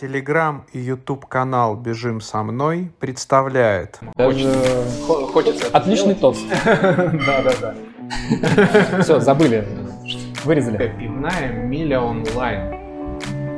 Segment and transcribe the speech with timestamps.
[0.00, 4.48] Телеграм и YouTube канал «Бежим со мной» представляет Даже
[5.32, 5.66] Хочется.
[5.72, 6.40] отличный тост.
[6.64, 7.74] Да-да-да.
[9.02, 9.66] Все, забыли.
[10.44, 10.94] Вырезали.
[10.96, 12.78] Пивная Миля онлайн.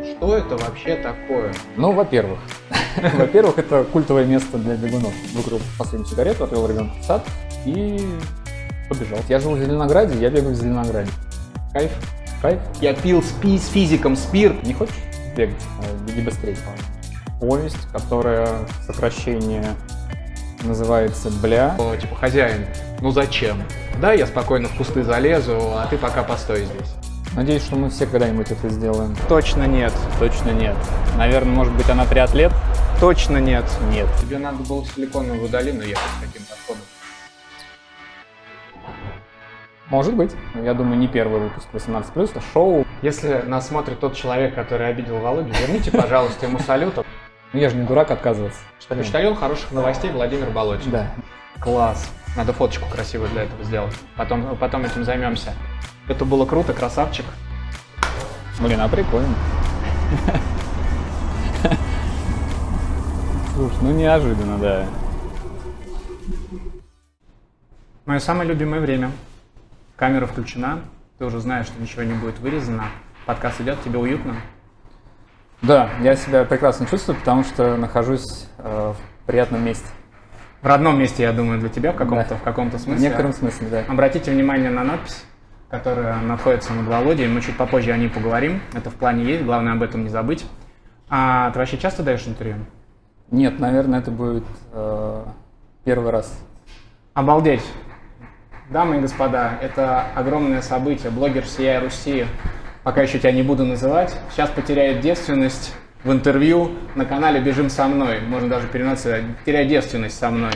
[0.03, 1.53] Что это вообще такое?
[1.77, 2.39] Ну, во-первых,
[3.19, 5.13] во-первых, это культовое место для бегунов.
[5.35, 7.23] Выкурил последнюю сигарету, отвел ребенка в сад
[7.67, 8.01] и
[8.89, 9.19] побежал.
[9.29, 11.11] Я жил в Зеленограде, я бегаю в Зеленограде.
[11.75, 11.93] Кайф,
[12.41, 12.61] кайф.
[12.81, 14.63] Я пил спи с физиком спирт.
[14.63, 14.95] Не хочешь
[15.41, 15.63] бегать?
[15.79, 16.57] А, Беги быстрее.
[17.41, 19.75] Повесть, которая сокращение
[20.63, 21.75] называется «Бля».
[21.79, 22.67] О, Типа, хозяин,
[23.01, 23.63] ну зачем?
[24.01, 26.95] Да, я спокойно в кусты залезу, а ты пока постой здесь.
[27.35, 29.17] Надеюсь, что мы все когда-нибудь это сделаем.
[29.29, 29.93] Точно нет.
[30.19, 30.77] Точно нет.
[31.17, 32.53] Наверное, может быть, она триатлет?
[32.99, 33.65] Точно нет.
[33.93, 34.09] Нет.
[34.21, 36.83] Тебе надо было в Силиконовую долину ехать с таким подходом.
[39.91, 40.35] Может быть.
[40.55, 42.87] Но Я думаю, не первый выпуск 18+, а шоу.
[43.03, 46.95] Если нас смотрит тот человек, который обидел Володю, верните, пожалуйста, ему салют.
[47.53, 48.61] Ну, я же не дурак отказываться.
[48.79, 50.93] Что почтальон хороших новостей Владимир Болотин.
[50.93, 51.11] Да.
[51.61, 52.09] Класс.
[52.37, 53.93] Надо фоточку красивую для этого сделать.
[54.17, 55.53] Потом, потом этим займемся.
[56.09, 57.27] Это было круто, красавчик.
[58.61, 59.35] Блин, а прикольно.
[63.55, 64.87] Слушай, ну неожиданно, да.
[68.07, 69.11] Мое самое любимое время.
[70.01, 70.81] Камера включена.
[71.19, 72.85] Ты уже знаешь, что ничего не будет вырезано.
[73.27, 74.35] Подкаст идет, тебе уютно.
[75.61, 79.85] Да, я себя прекрасно чувствую, потому что нахожусь э, в приятном месте.
[80.63, 82.37] В родном месте, я думаю, для тебя в каком-то, Да.
[82.37, 83.03] в каком-то В смысле.
[83.09, 83.85] некотором смысле, да.
[83.93, 85.23] Обратите внимание на надпись,
[85.69, 87.29] которая находится над Володей.
[87.29, 88.63] Мы чуть попозже о ней поговорим.
[88.73, 90.47] Это в плане есть, главное об этом не забыть.
[91.11, 92.57] А ты вообще часто даешь интервью?
[93.31, 95.25] Нет, наверное, это будет э,
[95.85, 96.43] первый раз.
[97.13, 97.65] Обалдеть!
[98.71, 101.11] Дамы и господа, это огромное событие.
[101.11, 102.25] Блогер всея Руси,
[102.85, 107.89] пока еще тебя не буду называть, сейчас потеряет девственность в интервью на канале «Бежим со
[107.89, 108.21] мной».
[108.21, 110.53] Можно даже переносить теряет девственность со мной.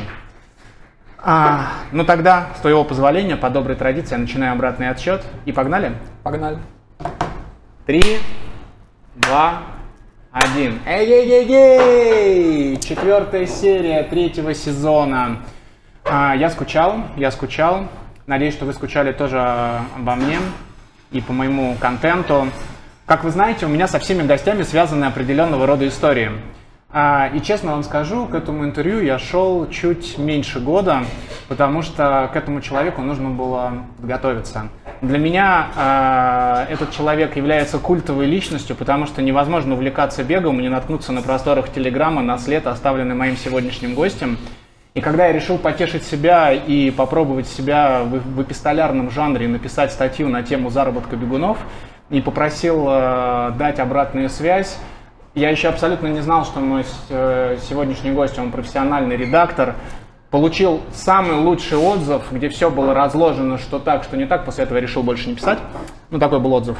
[1.19, 5.25] А, ну тогда, с твоего позволения, по доброй традиции, я начинаю обратный отсчет.
[5.45, 5.95] И погнали?
[6.23, 6.59] Погнали.
[7.85, 8.19] Три,
[9.17, 9.63] два,
[10.31, 10.79] один.
[10.87, 12.77] Эй-ей-ей-ей!
[12.77, 15.39] Четвертая серия третьего сезона.
[16.05, 17.89] А, я скучал, я скучал.
[18.27, 20.39] Надеюсь, что вы скучали тоже обо мне
[21.13, 22.49] и по моему контенту.
[23.05, 26.31] Как вы знаете, у меня со всеми гостями связаны определенного рода истории.
[26.91, 31.05] А, И честно вам скажу, к этому интервью я шел чуть меньше года,
[31.49, 34.69] потому что к этому человеку нужно было готовиться.
[35.03, 40.71] Для меня а, этот человек является культовой личностью, потому что невозможно увлекаться бегом и не
[40.71, 44.39] наткнуться на просторах Телеграма на след, оставленный моим сегодняшним гостем.
[44.95, 50.29] И когда я решил потешить себя и попробовать себя в, в эпистолярном жанре, написать статью
[50.29, 51.59] на тему заработка бегунов,
[52.11, 54.79] и попросил э, дать обратную связь,
[55.35, 59.75] я еще абсолютно не знал, что мой э, сегодняшний гость, он профессиональный редактор,
[60.31, 64.45] получил самый лучший отзыв, где все было разложено, что так, что не так.
[64.45, 65.59] После этого я решил больше не писать.
[66.11, 66.77] Ну, такой был отзыв.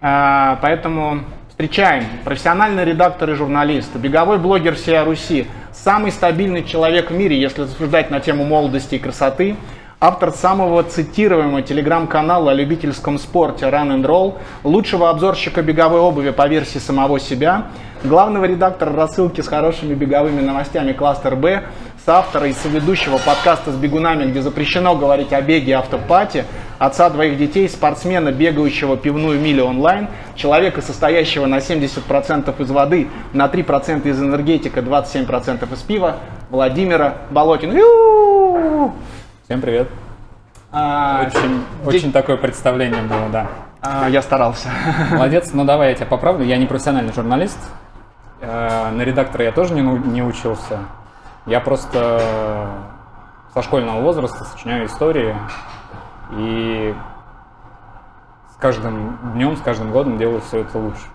[0.00, 2.04] А, поэтому встречаем.
[2.24, 5.48] Профессиональный редактор и журналист, беговой блогер всей Руси,
[5.84, 9.56] самый стабильный человек в мире, если рассуждать на тему молодости и красоты,
[10.00, 14.34] автор самого цитируемого телеграм-канала о любительском спорте Run and Roll,
[14.64, 17.66] лучшего обзорщика беговой обуви по версии самого себя,
[18.04, 21.64] главного редактора рассылки с хорошими беговыми новостями «Кластер Б»,
[22.06, 26.44] соавтора и соведущего подкаста с бегунами, где запрещено говорить о беге и автопате,
[26.78, 30.06] отца двоих детей, спортсмена, бегающего пивную милю онлайн,
[30.36, 36.18] человека, состоящего на 70% из воды, на 3% из энергетика, 27% из пива,
[36.48, 37.74] Владимира Болотина.
[39.46, 39.88] Всем привет.
[40.70, 43.46] А, Очень, де- очень такое представление было, да.
[43.82, 44.68] а, я старался.
[45.10, 46.44] Молодец, ну давай я тебя поправлю.
[46.44, 47.58] Я не профессиональный журналист.
[48.40, 50.80] Э, На редактора я тоже не, не учился.
[51.46, 52.70] Я просто
[53.54, 55.36] со школьного возраста сочиняю истории.
[56.32, 56.94] И
[58.52, 61.06] с каждым днем, с каждым годом делаю все это лучше.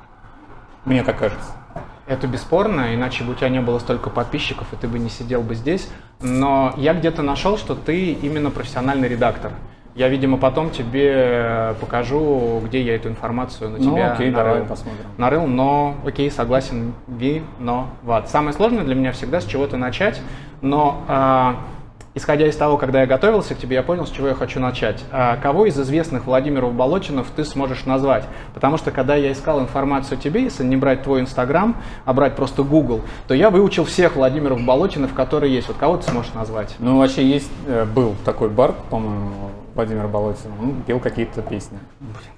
[0.86, 1.51] Мне так кажется.
[2.07, 5.42] Это бесспорно, иначе бы у тебя не было столько подписчиков, и ты бы не сидел
[5.42, 5.89] бы здесь.
[6.22, 9.51] Но я где-то нашел, что ты именно профессиональный редактор.
[9.95, 14.53] Я, видимо, потом тебе покажу, где я эту информацию на Ну, тебя окей, нарыл.
[14.53, 15.05] давай посмотрим.
[15.17, 18.29] Нарыл, но окей, согласен, виноват.
[18.29, 20.21] Самое сложное для меня всегда с чего-то начать,
[20.61, 21.57] но а,
[22.13, 25.03] исходя из того, когда я готовился к тебе, я понял, с чего я хочу начать.
[25.11, 28.23] А, кого из известных Владимиров Болотинов ты сможешь назвать?
[28.53, 32.63] Потому что когда я искал информацию тебе, если не брать твой Инстаграм, а брать просто
[32.63, 35.67] Google, то я выучил всех Владимиров Болотинов, которые есть.
[35.67, 36.75] Вот кого ты сможешь назвать?
[36.79, 39.31] Ну, вообще есть, э, был такой бар, по-моему,
[39.75, 40.51] Владимир Болотин.
[40.59, 41.77] Он пел какие-то песни.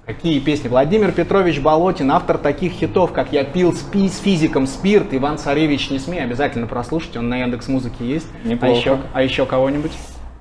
[0.06, 0.68] Какие песни?
[0.68, 5.90] Владимир Петрович Болотин, автор таких хитов, как «Я пил спи с физиком спирт», «Иван Царевич
[5.90, 6.22] не смей».
[6.22, 8.28] Обязательно прослушайте, он на Яндекс Музыке есть.
[8.44, 8.72] Неплохо.
[8.72, 9.92] А еще, а еще кого-нибудь?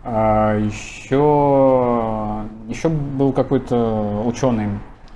[0.04, 1.16] А еще,
[2.68, 4.68] еще был какой-то ученый.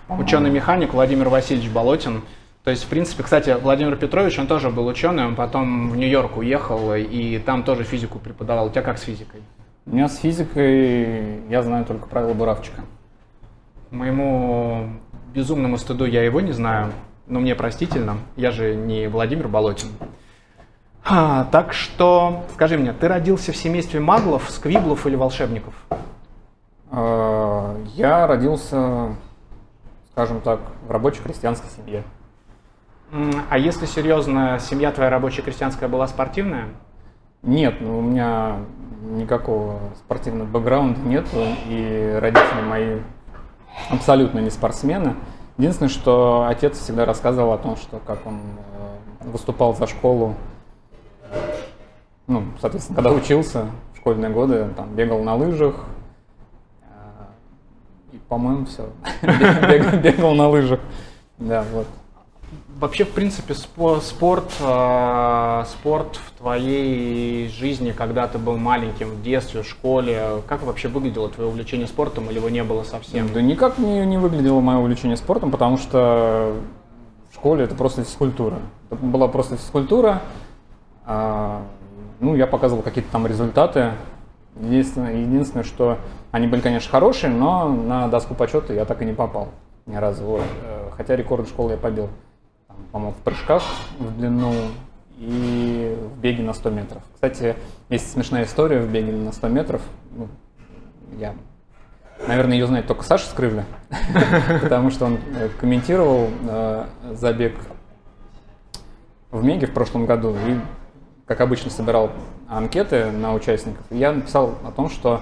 [0.10, 2.24] Ученый-механик Владимир Васильевич Болотин.
[2.64, 6.38] То есть, в принципе, кстати, Владимир Петрович, он тоже был ученый, он потом в Нью-Йорк
[6.38, 8.68] уехал и там тоже физику преподавал.
[8.68, 9.42] У тебя как с физикой?
[9.90, 12.82] У меня с физикой я знаю только правила Буравчика.
[13.90, 14.90] Моему
[15.34, 16.92] безумному стыду я его не знаю,
[17.26, 19.88] но мне простительно, я же не Владимир Болотин.
[21.06, 25.74] А, так что, скажи мне, ты родился в семействе маглов, сквиблов или волшебников?
[26.92, 29.16] А, я родился,
[30.12, 32.04] скажем так, в рабочей крестьянской семье.
[33.50, 36.66] А если серьезно, семья твоя рабочая крестьянская была спортивная?
[37.42, 38.58] Нет, ну, у меня
[39.02, 41.26] никакого спортивного бэкграунда нет,
[41.68, 43.00] и родители мои
[43.90, 45.16] абсолютно не спортсмены.
[45.58, 48.40] Единственное, что отец всегда рассказывал о том, что как он
[49.22, 50.36] э, выступал за школу,
[52.28, 55.76] ну, соответственно, когда учился в школьные годы, там бегал на лыжах,
[56.84, 58.90] э, и, по-моему, все,
[60.04, 60.80] бегал на лыжах.
[61.40, 61.88] Да, вот.
[62.80, 69.64] Вообще, в принципе, спорт, э, спорт в твоей жизни, когда ты был маленьким, в детстве,
[69.64, 73.34] в школе, как вообще выглядело твое увлечение спортом или его не было совсем?
[73.34, 76.54] Да никак не, не выглядело мое увлечение спортом, потому что
[77.32, 78.60] в школе это просто физкультура.
[78.92, 80.22] Это была просто физкультура.
[81.04, 81.64] А,
[82.20, 83.94] ну, я показывал какие-то там результаты.
[84.62, 85.98] Единственное, единственное, что
[86.30, 89.48] они были, конечно, хорошие, но на доску почета я так и не попал
[89.88, 90.24] ни разу.
[90.24, 90.44] Вот.
[90.64, 92.10] Э, хотя рекорд школы я побил
[92.92, 93.64] по-моему, в прыжках
[94.00, 94.54] в длину
[95.18, 97.02] и в беге на 100 метров.
[97.14, 97.56] Кстати,
[97.90, 99.82] есть смешная история в беге на 100 метров.
[100.12, 100.28] Ну,
[101.18, 101.36] я,
[102.28, 103.66] наверное, ее знает только Саша Скрывля,
[104.62, 107.56] потому что он э, комментировал э, забег
[109.32, 110.60] в Меге в прошлом году и,
[111.26, 112.12] как обычно, собирал
[112.48, 113.86] анкеты на участников.
[113.90, 115.22] Я написал о том, что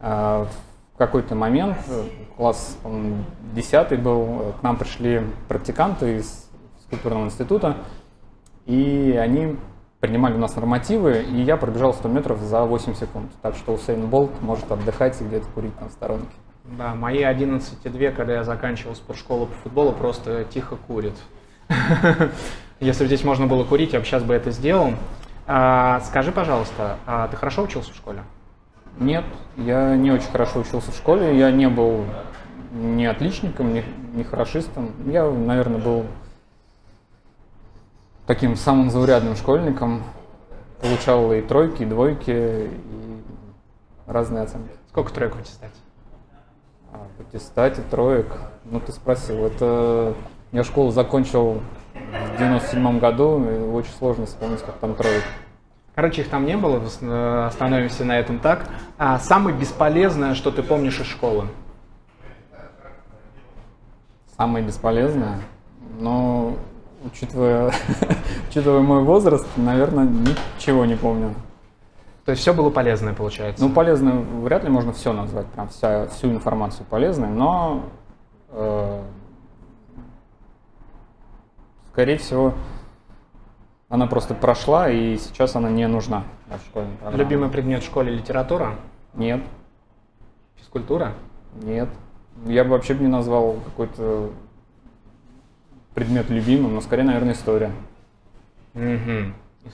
[0.00, 0.46] э,
[0.94, 1.76] в какой-то момент,
[2.36, 2.78] класс,
[3.54, 6.43] 10 был, к нам пришли практиканты из
[6.94, 7.76] культурного института,
[8.66, 9.56] и они
[10.00, 13.30] принимали у нас нормативы, и я пробежал 100 метров за 8 секунд.
[13.42, 16.34] Так что Усейн Болт может отдыхать и где-то курить там в сторонке.
[16.64, 21.14] Да, мои 11,2, когда я заканчивал спортшколу по футболу, просто тихо курит.
[22.80, 24.92] Если бы здесь можно было курить, я бы сейчас бы это сделал.
[25.46, 28.22] А, скажи, пожалуйста, а ты хорошо учился в школе?
[28.98, 29.24] Нет,
[29.56, 31.38] я не очень хорошо учился в школе.
[31.38, 32.04] Я не был
[32.72, 34.90] ни отличником, ни, ни хорошистом.
[35.06, 36.04] Я, наверное, был
[38.26, 40.02] таким самым заурядным школьником.
[40.80, 42.70] Получал и тройки, и двойки, и
[44.06, 44.70] разные оценки.
[44.90, 45.72] Сколько троек в аттестате?
[46.92, 48.26] А, в аттестате троек?
[48.64, 49.44] Ну, ты спросил.
[49.46, 50.14] Это
[50.52, 51.62] я школу закончил
[51.94, 55.24] в 97 году, и очень сложно вспомнить, как там троек.
[55.94, 58.68] Короче, их там не было, э, остановимся на этом так.
[58.98, 61.46] А самое бесполезное, что ты помнишь из школы?
[64.36, 65.40] Самое бесполезное?
[65.98, 66.58] Ну,
[67.04, 67.72] учитывая,
[68.48, 71.34] учитывая мой возраст, наверное, ничего не помню.
[72.24, 73.62] То есть все было полезное, получается?
[73.62, 77.84] Ну, полезное вряд ли можно все назвать, прям вся, всю информацию полезной, но,
[78.50, 79.02] э,
[81.92, 82.54] скорее всего,
[83.90, 87.16] она просто прошла, и сейчас она не нужна в программе.
[87.16, 88.76] Любимый предмет в школе литература?
[89.12, 89.42] Нет.
[90.56, 91.12] Физкультура?
[91.62, 91.90] Нет.
[92.46, 94.30] Я бы вообще не назвал какой-то
[95.94, 97.70] предмет любимым, но скорее, наверное, история.
[98.74, 99.32] Угу.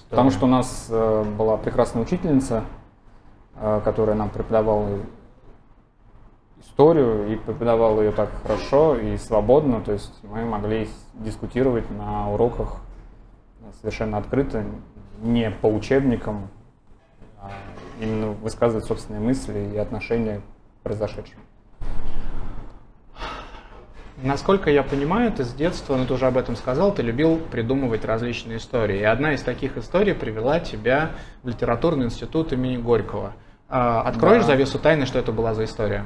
[0.08, 2.64] Потому что у нас э, была прекрасная учительница,
[3.56, 4.88] э, которая нам преподавала
[6.60, 12.76] историю и преподавала ее так хорошо и свободно, то есть мы могли дискутировать на уроках
[13.80, 14.64] совершенно открыто,
[15.22, 16.48] не по учебникам,
[17.40, 17.50] а
[18.00, 21.42] именно высказывать собственные мысли и отношения к произошедшему.
[24.22, 28.04] Насколько я понимаю, ты с детства, ну ты уже об этом сказал, ты любил придумывать
[28.04, 28.98] различные истории.
[29.00, 31.12] И одна из таких историй привела тебя
[31.42, 33.32] в литературный институт имени Горького.
[33.68, 34.48] А, откроешь да.
[34.48, 36.04] завесу тайны, что это была за история?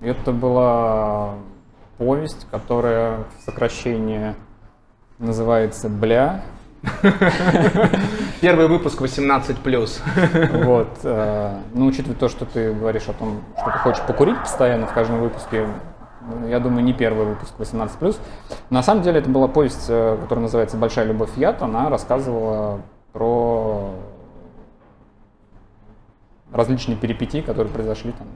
[0.00, 1.34] Это была
[1.98, 4.34] повесть, которая в сокращении
[5.18, 6.42] называется «Бля».
[8.40, 10.64] Первый выпуск 18+.
[10.64, 10.98] Вот.
[11.02, 14.92] Э, ну, учитывая то, что ты говоришь о том, что ты хочешь покурить постоянно в
[14.94, 15.66] каждом выпуске,
[16.48, 18.16] я думаю, не первый выпуск 18+.
[18.70, 21.62] На самом деле это была повесть, э, которая называется «Большая любовь яд».
[21.62, 22.80] Она рассказывала
[23.12, 23.90] про
[26.52, 28.26] различные перипетии, которые произошли там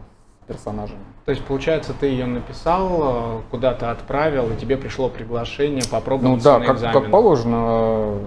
[0.47, 1.01] персонажами.
[1.25, 6.43] То есть, получается, ты ее написал, э, куда-то отправил, и тебе пришло приглашение Ну попробовать
[6.43, 7.03] да, на как, экзамен.
[7.03, 8.19] как положено, э,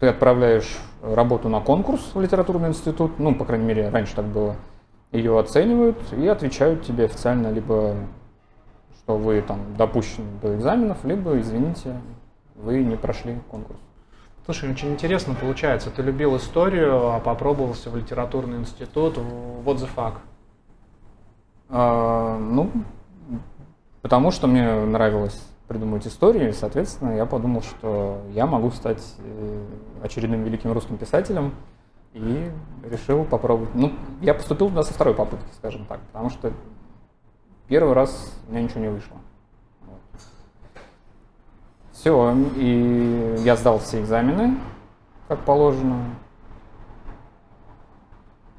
[0.00, 4.56] ты отправляешь работу на конкурс в литературный институт, ну, по крайней мере, раньше так было,
[5.12, 7.94] ее оценивают и отвечают тебе официально либо,
[9.10, 12.00] что вы там допущены до экзаменов, либо, извините,
[12.54, 13.78] вы не прошли конкурс.
[14.44, 15.90] Слушай, очень интересно получается.
[15.90, 19.18] Ты любил историю, а попробовался в литературный институт.
[19.18, 20.14] What the fuck?
[21.70, 22.70] А, ну,
[24.00, 29.64] потому что мне нравилось придумывать истории, и, соответственно, я подумал, что я могу стать э,
[30.02, 31.52] очередным великим русским писателем,
[32.12, 32.50] и
[32.88, 33.74] решил попробовать.
[33.74, 36.52] Ну, я поступил туда со второй попытки, скажем так, потому что
[37.70, 39.16] первый раз у меня ничего не вышло.
[41.92, 44.58] Все, и я сдал все экзамены,
[45.28, 46.04] как положено.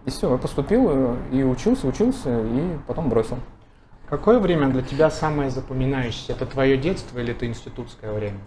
[0.05, 3.37] И все, я поступил и учился, учился, и потом бросил.
[4.07, 6.33] Какое время для тебя самое запоминающееся?
[6.33, 8.39] Это твое детство или это институтское время?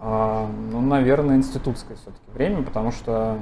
[0.00, 3.38] А, ну, наверное, институтское все-таки время, потому что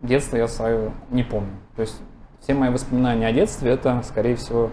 [0.00, 1.56] детство я свое не помню.
[1.76, 1.98] То есть
[2.42, 4.70] все мои воспоминания о детстве это, скорее всего,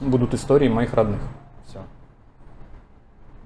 [0.00, 1.20] будут истории моих родных.
[1.66, 1.80] Все.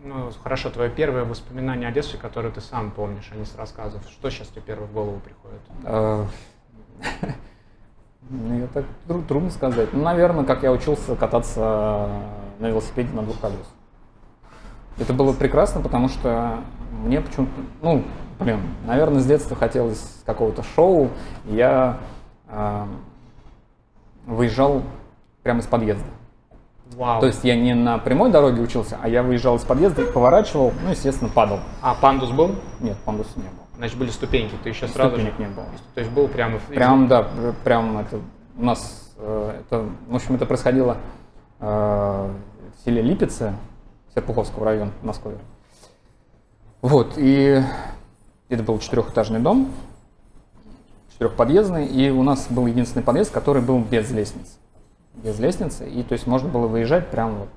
[0.02, 4.02] Ну, хорошо, твое первое воспоминание о детстве, которое ты сам помнишь, а не с рассказов.
[4.10, 5.60] Что сейчас тебе первое в голову приходит?
[5.84, 6.26] А,
[8.28, 8.68] Ну,
[9.08, 9.92] тру- трудно сказать.
[9.92, 12.08] Ну, наверное, как я учился кататься
[12.58, 13.66] на велосипеде на двух колесах.
[14.98, 16.58] Это было прекрасно, потому что
[17.02, 18.04] мне почему-то, ну,
[18.38, 21.08] блин, наверное, с детства хотелось какого-то шоу.
[21.46, 21.98] Я
[22.48, 22.86] а,
[24.30, 24.82] выезжал
[25.42, 26.06] прямо из подъезда.
[26.96, 27.20] Вау.
[27.20, 30.90] То есть я не на прямой дороге учился, а я выезжал из подъезда, поворачивал, ну,
[30.90, 31.60] естественно, падал.
[31.82, 32.56] А пандус был?
[32.80, 33.66] Нет, пандуса не было.
[33.76, 34.54] Значит, были ступеньки.
[34.62, 35.22] Ты еще сразу же...
[35.22, 35.66] Ступенек не было.
[35.94, 36.58] То есть был прямо...
[36.68, 38.18] Прям, да, пр- прям это
[38.56, 40.96] у нас, э, это, в общем, это происходило
[41.60, 43.54] э, в селе Липице,
[44.14, 45.38] Серпуховского района, Москвы.
[46.82, 47.62] Вот, и
[48.48, 49.70] это был четырехэтажный дом,
[51.20, 54.52] четырехподъездный, и у нас был единственный подъезд, который был без лестницы.
[55.14, 57.48] Без лестницы, и то есть можно было выезжать прямо вот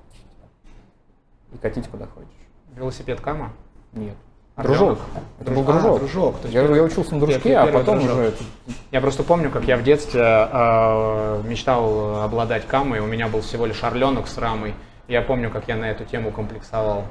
[1.53, 2.29] и катить куда хочешь.
[2.75, 3.53] Велосипед Кама?
[3.93, 4.15] Нет.
[4.55, 4.79] Орленок?
[4.79, 5.00] Дружок.
[5.39, 6.00] Это был а, дружок.
[6.00, 6.36] дружок.
[6.39, 8.17] То есть Я, первый- я учился на дружке, а первый потом дружок.
[8.17, 8.34] уже
[8.91, 13.00] Я просто помню, как я в детстве э, мечтал обладать камой.
[13.00, 14.74] У меня был всего лишь орленок с рамой.
[15.08, 17.05] Я помню, как я на эту тему комплексовал.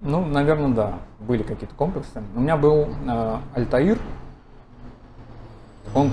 [0.00, 2.22] Ну, наверное, да, были какие-то комплексы.
[2.34, 3.98] У меня был э, Альтаир,
[5.94, 6.10] он,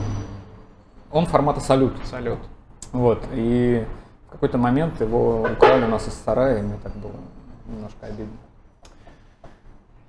[1.12, 1.94] он формата салют.
[2.06, 2.39] Салют.
[2.92, 3.86] Вот, и
[4.27, 7.13] в какой-то момент его украли у нас из сарая, и мне так было
[7.68, 8.38] немножко обидно.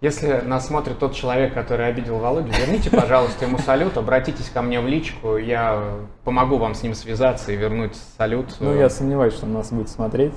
[0.02, 4.80] Если нас смотрит тот человек, который обидел Володю, верните, пожалуйста, ему салют, обратитесь ко мне
[4.80, 5.82] в личку, я
[6.22, 8.54] помогу вам с ним связаться и вернуть салют.
[8.60, 10.34] Ну, я сомневаюсь, что он нас будет смотреть.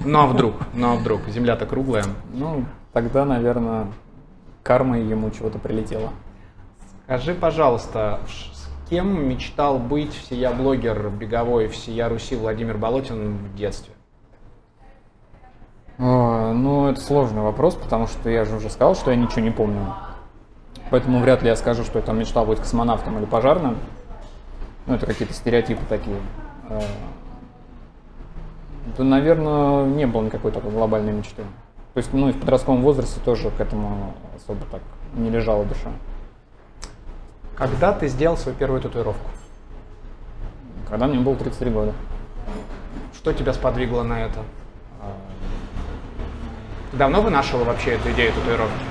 [0.00, 0.54] Ну а вдруг?
[0.72, 1.20] Ну а вдруг?
[1.28, 2.04] Земля-то круглая.
[2.32, 3.86] Ну, тогда, наверное,
[4.62, 6.10] кармой ему чего-то прилетело.
[7.04, 13.94] Скажи, пожалуйста, с кем мечтал быть всея блогер беговой всея Руси Владимир Болотин в детстве?
[15.98, 19.50] О, ну, это сложный вопрос, потому что я же уже сказал, что я ничего не
[19.50, 19.94] помню.
[20.90, 23.76] Поэтому вряд ли я скажу, что я там мечтал быть космонавтом или пожарным.
[24.86, 26.16] Ну, это какие-то стереотипы такие.
[26.68, 26.80] Э,
[28.98, 31.44] Да, наверное, не было никакой такой глобальной мечты.
[31.94, 34.80] То есть, ну, и в подростковом возрасте тоже к этому особо так
[35.14, 35.90] не лежала душа.
[37.56, 39.30] Когда ты сделал свою первую татуировку?
[40.88, 41.92] Когда мне было 33 года.
[43.14, 44.40] Что тебя сподвигло на это?
[46.92, 48.84] Давно вынашивал вообще эту идею татуировки?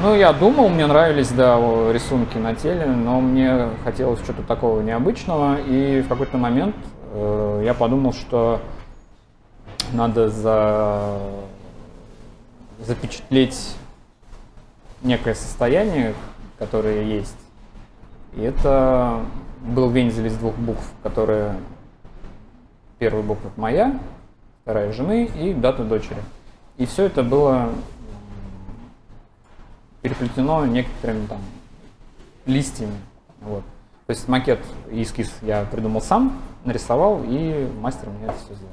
[0.00, 1.56] Ну, я думал, мне нравились, да,
[1.92, 6.76] рисунки на теле, но мне хотелось что-то такого необычного, и в какой-то момент
[7.12, 8.60] э, я подумал, что
[9.92, 11.18] надо за...
[12.78, 13.76] запечатлеть
[15.02, 16.14] некое состояние,
[16.58, 17.36] которое есть.
[18.34, 19.20] И это
[19.62, 21.58] был вензель из двух букв, которые...
[22.98, 24.00] Первая буква моя,
[24.62, 26.20] вторая жены и дата дочери.
[26.78, 27.68] И все это было
[30.02, 31.38] переплетено некоторыми там
[32.44, 32.96] листьями.
[33.40, 33.62] Вот.
[34.06, 34.58] То есть макет
[34.90, 38.72] и эскиз я придумал сам, нарисовал, и мастер мне это все сделал.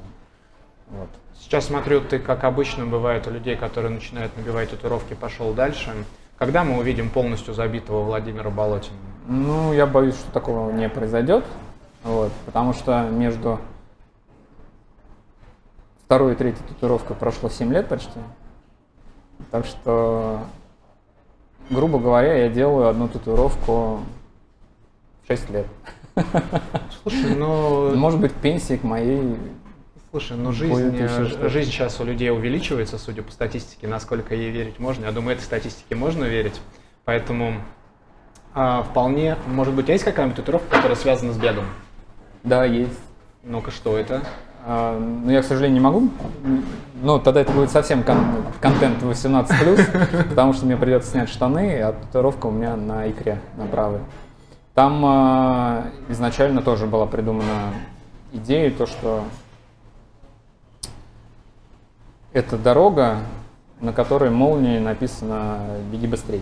[0.89, 1.09] Вот.
[1.45, 5.93] Сейчас смотрю, ты, как обычно бывает у людей, которые начинают набивать татуировки, пошел дальше.
[6.39, 8.97] Когда мы увидим полностью забитого Владимира Болотина?
[9.27, 11.45] Ну, я боюсь, что такого не произойдет,
[12.03, 13.59] вот, потому что между
[16.05, 18.19] второй и третьей татуировкой прошло 7 лет почти.
[19.51, 20.39] Так что,
[21.69, 23.99] грубо говоря, я делаю одну татуировку
[25.27, 25.67] 6 лет.
[27.03, 29.37] Слушай, ну, Может быть, пенсии к моей...
[30.15, 34.79] слушай, ну жизнь, э, жизнь сейчас у людей увеличивается, судя по статистике, насколько ей верить
[34.79, 35.03] можно.
[35.03, 36.61] Я думаю, этой статистике можно верить.
[37.03, 37.55] Поэтому
[38.53, 41.65] а, вполне, может быть, есть какая-нибудь татуировка, которая связана с бегом?
[42.45, 42.97] Да, есть.
[43.43, 44.23] Ну-ка, что это?
[44.65, 46.09] А, Ну, я, к сожалению, не могу.
[47.01, 51.91] Ну, тогда это будет совсем кон- контент 18+, потому что мне придется снять штаны, а
[51.91, 53.99] татуировка у меня на икре, на правой.
[54.75, 57.73] Там а, изначально тоже была придумана
[58.31, 59.25] идея, то, что
[62.35, 63.19] это дорога,
[63.79, 65.57] на которой молнией написано
[65.89, 66.41] «беги быстрее».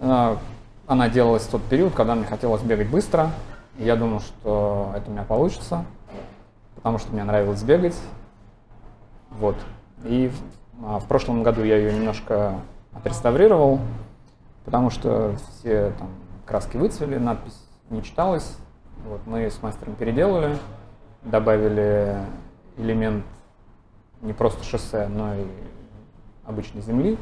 [0.00, 0.36] Она,
[0.86, 3.32] она делалась в тот период, когда мне хотелось бегать быстро.
[3.76, 5.84] Я думал, что это у меня получится,
[6.76, 7.96] потому что мне нравилось бегать.
[9.30, 9.56] Вот.
[10.04, 12.52] И в, а, прошлом году я ее немножко
[12.92, 13.80] отреставрировал,
[14.64, 16.08] потому что все там
[16.46, 17.60] краски выцвели, надпись
[17.90, 18.56] не читалась.
[19.08, 20.56] Вот, мы с мастером переделали,
[21.24, 22.16] добавили
[22.76, 23.24] элемент
[24.24, 25.44] не просто шоссе, но и
[26.44, 27.16] обычной земли.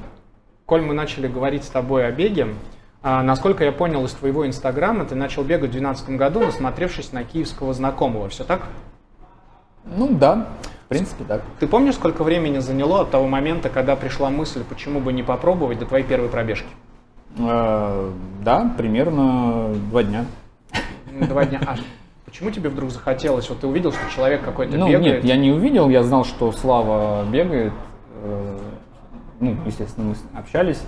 [0.64, 2.48] Коль мы начали говорить с тобой о беге,
[3.02, 7.24] а, насколько я понял из твоего инстаграма, ты начал бегать в 2012 году, насмотревшись на
[7.24, 8.28] киевского знакомого.
[8.28, 8.62] Все так?
[9.84, 10.46] Ну да,
[10.84, 11.42] в принципе так.
[11.58, 15.80] Ты помнишь, сколько времени заняло от того момента, когда пришла мысль, почему бы не попробовать,
[15.80, 16.68] до твоей первой пробежки?
[17.38, 18.12] Э,
[18.44, 20.26] да, примерно два дня.
[21.10, 21.60] Два дня.
[21.66, 21.76] А
[22.32, 23.50] почему тебе вдруг захотелось?
[23.50, 25.16] Вот ты увидел, что человек какой-то Ну бегает.
[25.16, 27.74] нет, я не увидел, я знал, что Слава бегает.
[28.22, 28.58] э,
[29.38, 30.82] Ну, естественно, мы общались.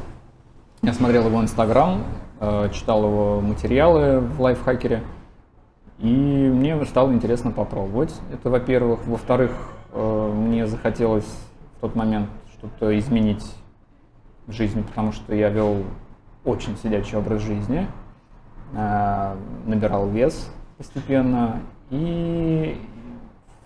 [0.80, 2.02] Я смотрел его инстаграм,
[2.40, 5.02] э, читал его материалы в лайфхакере.
[5.98, 8.14] И мне стало интересно попробовать.
[8.32, 9.06] Это, во-первых.
[9.06, 9.52] Во-вторых,
[9.92, 11.28] э, мне захотелось
[11.76, 13.44] в тот момент что-то изменить
[14.46, 15.82] в жизни, потому что я вел
[16.46, 17.86] очень сидячий образ жизни,
[19.66, 22.80] набирал вес постепенно, и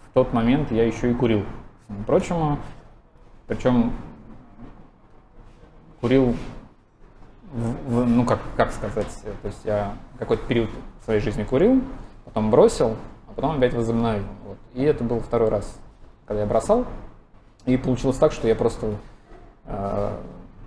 [0.08, 1.44] в тот момент я еще и курил,
[1.84, 2.58] всему прочему.
[3.46, 3.92] Причем
[6.00, 6.34] курил,
[7.52, 9.06] в- в- ну как, как сказать,
[9.42, 10.68] то есть я какой-то период
[11.04, 11.80] своей жизни курил,
[12.24, 12.96] потом бросил,
[13.28, 14.24] а потом опять возобновил.
[14.46, 14.58] Вот.
[14.74, 15.78] И это был второй раз,
[16.26, 16.84] когда я бросал.
[17.64, 18.94] И получилось так, что я просто
[19.66, 20.16] э,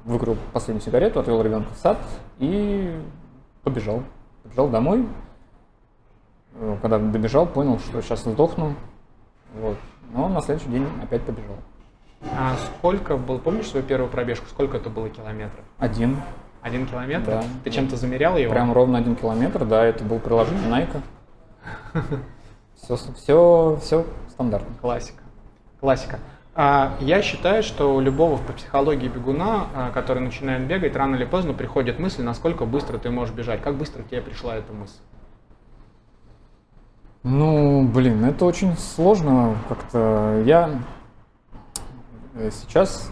[0.05, 1.97] выкурил последнюю сигарету, отвел ребенка в сад
[2.39, 2.93] и
[3.63, 4.03] побежал.
[4.43, 5.07] Побежал домой.
[6.55, 8.75] Э, Когда добежал, понял, что сейчас сдохну.
[9.55, 9.77] Вот.
[10.13, 11.55] Но на следующий день опять побежал.
[12.37, 14.45] А сколько было, помнишь свою первую пробежку?
[14.47, 15.63] Сколько это было километров?
[15.79, 16.17] Один.
[16.61, 17.31] Один километр?
[17.31, 17.43] Да.
[17.63, 18.51] Ты чем-то замерял его?
[18.51, 21.01] Прям ровно один километр, да, это был приложение Nike.
[22.75, 24.75] Все, все, все стандартно.
[24.81, 25.21] Классика.
[25.79, 26.19] Классика.
[26.53, 31.25] А, я считаю, что у любого по психологии бегуна, а, который начинает бегать, рано или
[31.25, 33.61] поздно приходит мысль, насколько быстро ты можешь бежать.
[33.61, 34.97] Как быстро тебе пришла эта мысль?
[37.23, 40.41] Ну, блин, это очень сложно как-то.
[40.43, 40.79] Я
[42.33, 43.11] э, сейчас,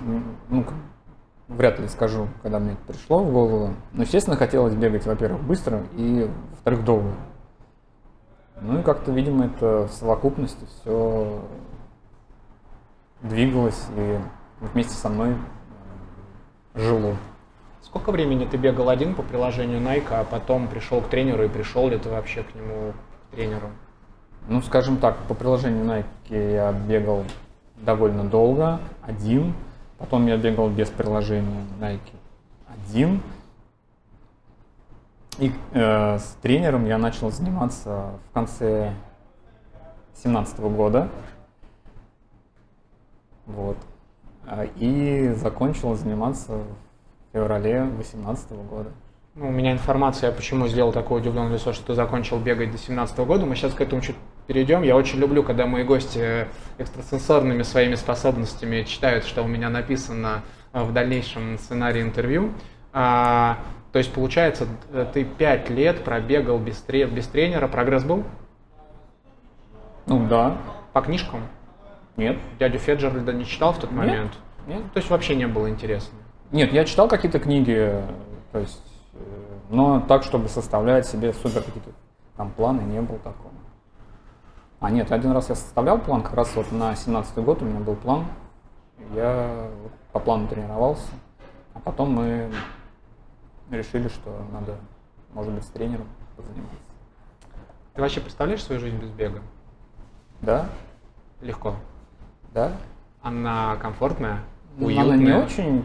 [0.50, 0.74] ну, к-
[1.48, 3.76] вряд ли скажу, когда мне это пришло в голову.
[3.94, 7.12] Но, естественно, хотелось бегать, во-первых, быстро и, во-вторых, долго.
[8.62, 11.42] Ну и как-то, видимо, это в совокупности все
[13.22, 14.20] двигалось и
[14.60, 15.36] вместе со мной
[16.74, 17.16] э, жило.
[17.84, 21.88] Сколько времени ты бегал один по приложению Nike, а потом пришел к тренеру и пришел
[21.90, 22.94] ли ты вообще к нему,
[23.32, 23.70] к тренеру?
[24.50, 27.24] Ну, скажем так, по приложению Nike я бегал
[27.78, 29.54] довольно долго, один.
[30.00, 32.16] Потом я бегал без приложения Nike
[32.68, 33.22] один.
[35.38, 38.92] И э, с тренером я начал заниматься в конце
[40.16, 41.10] 2017 года.
[43.46, 43.78] Вот.
[44.48, 48.90] А, И закончил заниматься в феврале 2018 года.
[49.36, 53.20] Ну, у меня информация, почему сделал такое удивленное лицо, что ты закончил бегать до 17
[53.20, 53.46] года.
[53.46, 54.16] Мы сейчас к этому чуть
[54.50, 54.82] перейдем.
[54.82, 56.48] Я очень люблю, когда мои гости
[56.80, 60.42] экстрасенсорными своими способностями читают, что у меня написано
[60.74, 62.52] э, в дальнейшем сценарии интервью.
[62.92, 63.60] А,
[63.92, 67.68] то есть, получается, э, ты 5 лет пробегал без, тре- без тренера.
[67.68, 68.24] Прогресс был?
[70.08, 70.58] Ну да,
[70.94, 71.42] По книжкам?
[72.18, 74.00] нет, Дядю Феджеральда не читал в тот Нет.
[74.00, 74.32] момент?
[74.66, 74.82] нет.
[74.94, 76.18] То есть, вообще не было интересно?
[76.52, 78.02] Нет, я читал какие-то книги,
[78.52, 78.82] то есть,
[79.14, 79.20] э,
[79.70, 81.92] но так, чтобы составлять себе супер какие-то
[82.36, 83.49] там планы, не было такого.
[84.80, 87.80] А нет, один раз я составлял план, как раз вот на 17 год у меня
[87.80, 88.26] был план.
[89.14, 91.08] Я вот по плану тренировался,
[91.74, 92.50] а потом мы
[93.72, 94.76] решили, что надо,
[95.34, 96.78] может быть, с тренером позаниматься.
[97.94, 99.42] Ты вообще представляешь свою жизнь без бега?
[100.42, 100.70] Да,
[101.42, 101.76] Легко.
[102.54, 102.72] да.
[103.22, 104.40] Она комфортная,
[104.78, 105.06] Ну, уютная.
[105.14, 105.84] Она не очень,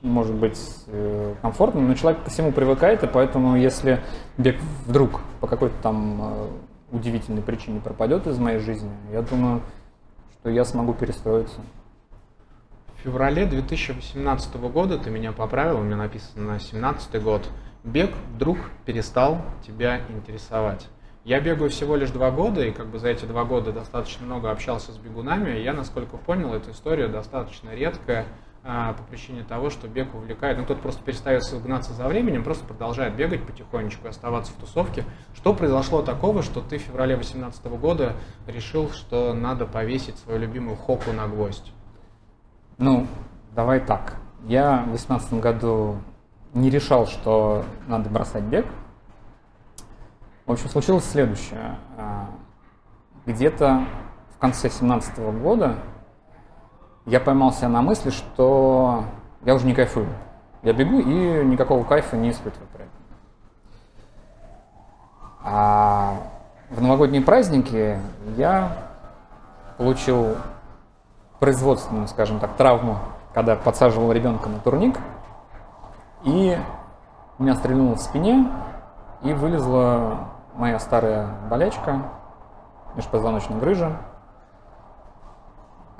[0.00, 4.02] может быть, э, комфортная, но человек ко всему привыкает, и поэтому если
[4.38, 6.48] бег вдруг по какой-то там э,
[6.92, 9.62] удивительной причине пропадет из моей жизни, я думаю,
[10.40, 11.60] что я смогу перестроиться.
[12.96, 17.48] В феврале 2018 года, ты меня поправил, у меня написано на 2017 год,
[17.82, 20.88] бег вдруг перестал тебя интересовать.
[21.24, 24.50] Я бегаю всего лишь два года, и как бы за эти два года достаточно много
[24.50, 28.26] общался с бегунами, я, насколько понял, эта история достаточно редкая,
[28.62, 30.58] по причине того, что бег увлекает.
[30.58, 35.04] Ну, кто-то просто перестает гнаться за временем, просто продолжает бегать потихонечку, оставаться в тусовке.
[35.34, 40.76] Что произошло такого, что ты в феврале 2018 года решил, что надо повесить свою любимую
[40.76, 41.72] хоку на гвоздь?
[42.76, 43.06] Ну,
[43.54, 44.16] давай так.
[44.46, 45.96] Я в 2018 году
[46.52, 48.66] не решал, что надо бросать бег.
[50.46, 51.78] В общем, случилось следующее.
[51.96, 52.28] А,
[53.24, 53.86] где-то
[54.34, 55.76] в конце 2017 года
[57.10, 59.02] я поймался на мысли, что
[59.44, 60.06] я уже не кайфую.
[60.62, 62.94] Я бегу и никакого кайфа не испытываю при этом.
[65.42, 66.14] А
[66.70, 67.98] в новогодние праздники
[68.36, 68.76] я
[69.76, 70.36] получил
[71.40, 72.98] производственную, скажем так, травму,
[73.34, 74.96] когда подсаживал ребенка на турник,
[76.22, 76.56] и
[77.38, 78.52] меня стрельнуло в спине,
[79.22, 82.02] и вылезла моя старая болячка,
[82.94, 83.96] межпозвоночная грыжа,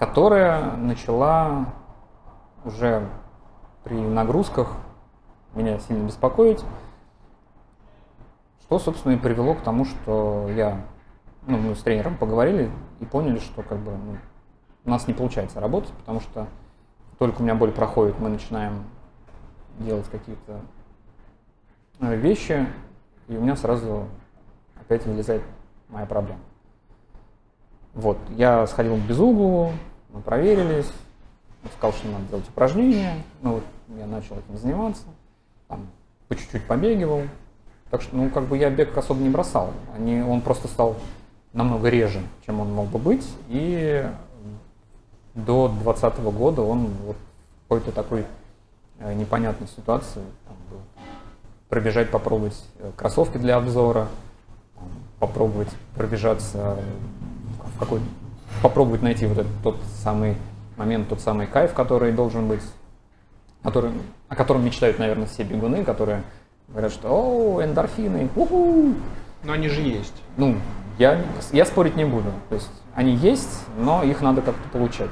[0.00, 1.66] которая начала
[2.64, 3.06] уже
[3.84, 4.72] при нагрузках
[5.54, 6.64] меня сильно беспокоить,
[8.62, 10.80] что, собственно, и привело к тому, что я,
[11.46, 14.16] ну, мы с тренером поговорили и поняли, что как бы ну,
[14.86, 16.46] у нас не получается работать, потому что
[17.18, 18.84] только у меня боль проходит, мы начинаем
[19.80, 20.60] делать какие-то
[22.00, 22.66] э, вещи,
[23.28, 24.06] и у меня сразу
[24.80, 25.42] опять вылезает
[25.90, 26.40] моя проблема.
[27.92, 29.72] Вот, я сходил к безуглу,
[30.12, 30.90] мы проверились,
[31.62, 33.64] он сказал, что надо делать упражнения, ну вот
[33.98, 35.04] я начал этим заниматься,
[35.68, 35.86] там,
[36.28, 37.22] по чуть-чуть побегивал,
[37.90, 40.96] так что, ну, как бы я бег особо не бросал, Они, он просто стал
[41.52, 44.08] намного реже, чем он мог бы быть, и
[45.34, 48.24] до 2020 года он вот в какой-то такой
[48.98, 50.80] э, непонятной ситуации там, был.
[51.68, 54.08] пробежать, попробовать э, кроссовки для обзора,
[55.18, 56.78] попробовать пробежаться
[57.74, 58.00] в какой
[58.62, 60.36] попробовать найти вот этот тот самый
[60.76, 62.62] момент, тот самый кайф, который должен быть,
[63.62, 63.92] который,
[64.28, 66.22] о котором мечтают, наверное, все бегуны, которые
[66.68, 68.94] говорят, что «О, эндорфины, уху!»
[69.44, 70.14] Но они же есть.
[70.36, 70.56] Ну,
[70.98, 72.30] я, я спорить не буду.
[72.48, 75.10] То есть они есть, но их надо как-то получать.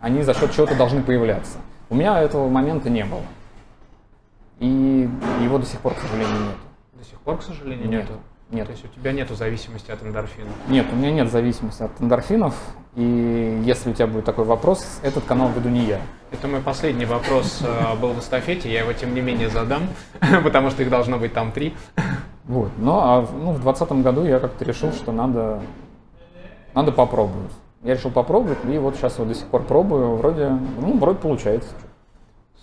[0.00, 1.58] Они за счет чего-то должны появляться.
[1.88, 3.22] У меня этого момента не было.
[4.58, 5.08] И
[5.42, 6.56] его до сих пор, к сожалению, нет.
[6.94, 8.02] До сих пор, к сожалению, нет.
[8.02, 8.20] нету?
[8.50, 8.66] Нет.
[8.66, 10.52] То есть у тебя нет зависимости от эндорфинов?
[10.68, 12.54] Нет, у меня нет зависимости от эндорфинов.
[12.96, 16.00] И если у тебя будет такой вопрос, этот канал веду не я.
[16.32, 19.82] Это мой последний вопрос э, был в эстафете, я его тем не менее задам,
[20.44, 21.74] потому что их должно быть там три.
[22.44, 22.70] Вот.
[22.78, 25.60] Ну, а ну, в 2020 году я как-то решил, что надо,
[26.74, 27.52] надо попробовать.
[27.84, 30.48] Я решил попробовать, и вот сейчас вот до сих пор пробую, вроде,
[30.80, 31.70] ну, вроде получается.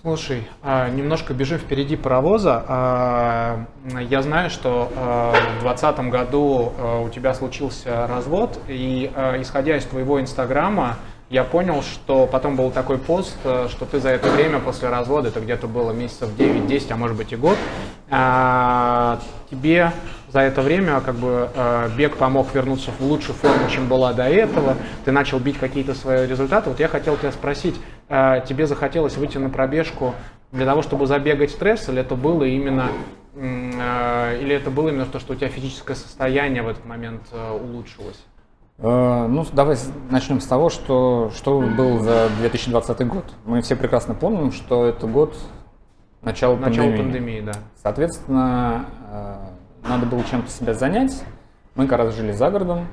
[0.03, 2.63] Слушай, а, немножко бежим впереди паровоза.
[2.67, 3.65] А,
[3.99, 6.71] я знаю, что а, в 2020 году
[7.03, 10.97] у тебя случился развод, и исходя из твоего инстаграма,
[11.31, 15.41] я понял, что потом был такой пост, что ты за это время после развода, это
[15.41, 17.57] где-то было месяцев 9-10, а может быть и год,
[19.49, 19.91] тебе
[20.29, 21.49] за это время как бы
[21.97, 26.25] бег помог вернуться в лучшую форму, чем была до этого, ты начал бить какие-то свои
[26.27, 26.69] результаты.
[26.69, 27.75] Вот я хотел тебя спросить,
[28.09, 30.13] тебе захотелось выйти на пробежку
[30.51, 32.89] для того, чтобы забегать стресс, или это было именно
[33.35, 37.51] э, или это было именно то, что у тебя физическое состояние в этот момент э,
[37.51, 38.23] улучшилось?
[38.77, 39.77] Э, ну, давай
[40.09, 43.25] начнем с того, что, что был за 2020 год.
[43.45, 45.37] Мы все прекрасно помним, что это год
[46.21, 46.97] начала Начало пандемии.
[46.97, 47.53] пандемии, да.
[47.81, 49.35] Соответственно, э,
[49.87, 51.23] надо было чем-то себя занять.
[51.75, 52.87] Мы как раз жили за городом,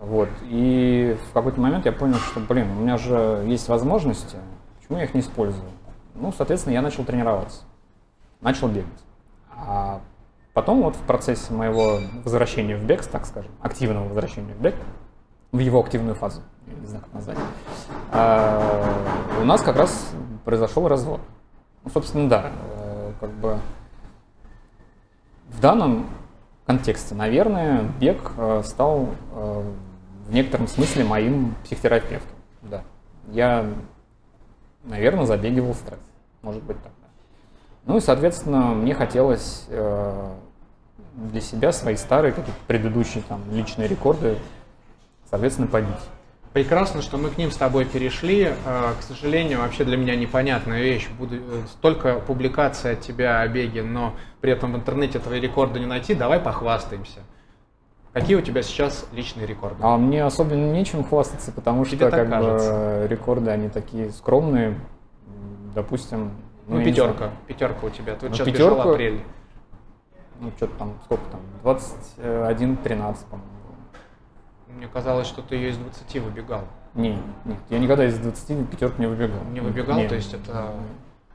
[0.00, 0.30] вот.
[0.44, 4.38] И в какой-то момент я понял, что, блин, у меня же есть возможности,
[4.78, 5.68] почему я их не использую?
[6.14, 7.62] Ну, соответственно, я начал тренироваться,
[8.40, 8.88] начал бегать.
[9.50, 10.00] А
[10.54, 14.74] потом вот в процессе моего возвращения в бег, так скажем, активного возвращения в бег,
[15.52, 17.38] в его активную фазу, не знаю, как назвать,
[18.12, 18.94] а,
[19.40, 20.12] у нас как раз
[20.46, 21.20] произошел развод.
[21.84, 23.58] Ну, собственно, да, э, как бы
[25.48, 26.06] в данном
[26.66, 29.72] контексте, наверное, бег э, стал э,
[30.30, 32.36] в некотором смысле моим психотерапевтом.
[32.62, 32.84] Да.
[33.32, 33.66] Я,
[34.84, 35.98] наверное, забегивал стресс.
[36.42, 36.92] Может быть так.
[37.84, 40.32] Ну и, соответственно, мне хотелось э,
[41.14, 44.36] для себя свои старые, какие-то предыдущие там личные рекорды,
[45.28, 45.96] соответственно, побить.
[46.52, 48.52] Прекрасно, что мы к ним с тобой перешли.
[48.64, 51.08] Э, к сожалению, вообще для меня непонятная вещь.
[51.18, 55.80] Буду, э, столько публикаций от тебя о беге, но при этом в интернете твои рекорды
[55.80, 56.14] не найти.
[56.14, 57.18] Давай похвастаемся.
[58.12, 59.76] Какие у тебя сейчас личные рекорды?
[59.82, 63.06] А мне особенно нечем хвастаться, потому Тебе что как бы кажется.
[63.06, 64.74] рекорды, они такие скромные.
[65.74, 66.32] Допустим,
[66.66, 67.30] Ну, не пятерка.
[67.46, 68.14] Пятерка у тебя.
[68.14, 68.74] Тут Ну, сейчас пятерка.
[68.74, 69.20] бежал апрель.
[70.40, 73.50] Ну, что-то там, сколько там, 21-13, по-моему.
[74.66, 74.76] было.
[74.76, 76.62] Мне казалось, что ты ее из 20 выбегал.
[76.94, 77.10] Не,
[77.44, 79.38] нет, я никогда из 20 пятерку не выбегал.
[79.52, 80.08] Не выбегал, Нет.
[80.08, 80.72] то есть это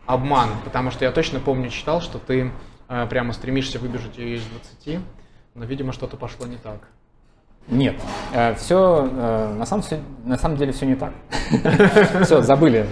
[0.06, 0.50] обман.
[0.66, 2.52] Потому что я точно помню, читал, что ты
[2.90, 5.00] э, прямо стремишься выбежать ее из 20,
[5.56, 6.80] но, видимо, что-то пошло не так.
[7.68, 7.96] Нет,
[8.58, 9.02] все,
[9.58, 9.84] на самом,
[10.24, 11.14] на самом деле все не так.
[12.24, 12.86] Все, забыли,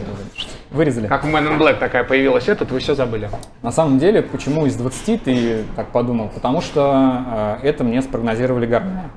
[0.73, 1.08] вырезали.
[1.08, 3.30] Как в Man in Black такая появилась этот, вы все забыли.
[3.62, 6.30] На самом деле, почему из 20 ты так подумал?
[6.30, 9.12] Потому что э, это мне спрогнозировали Гармины.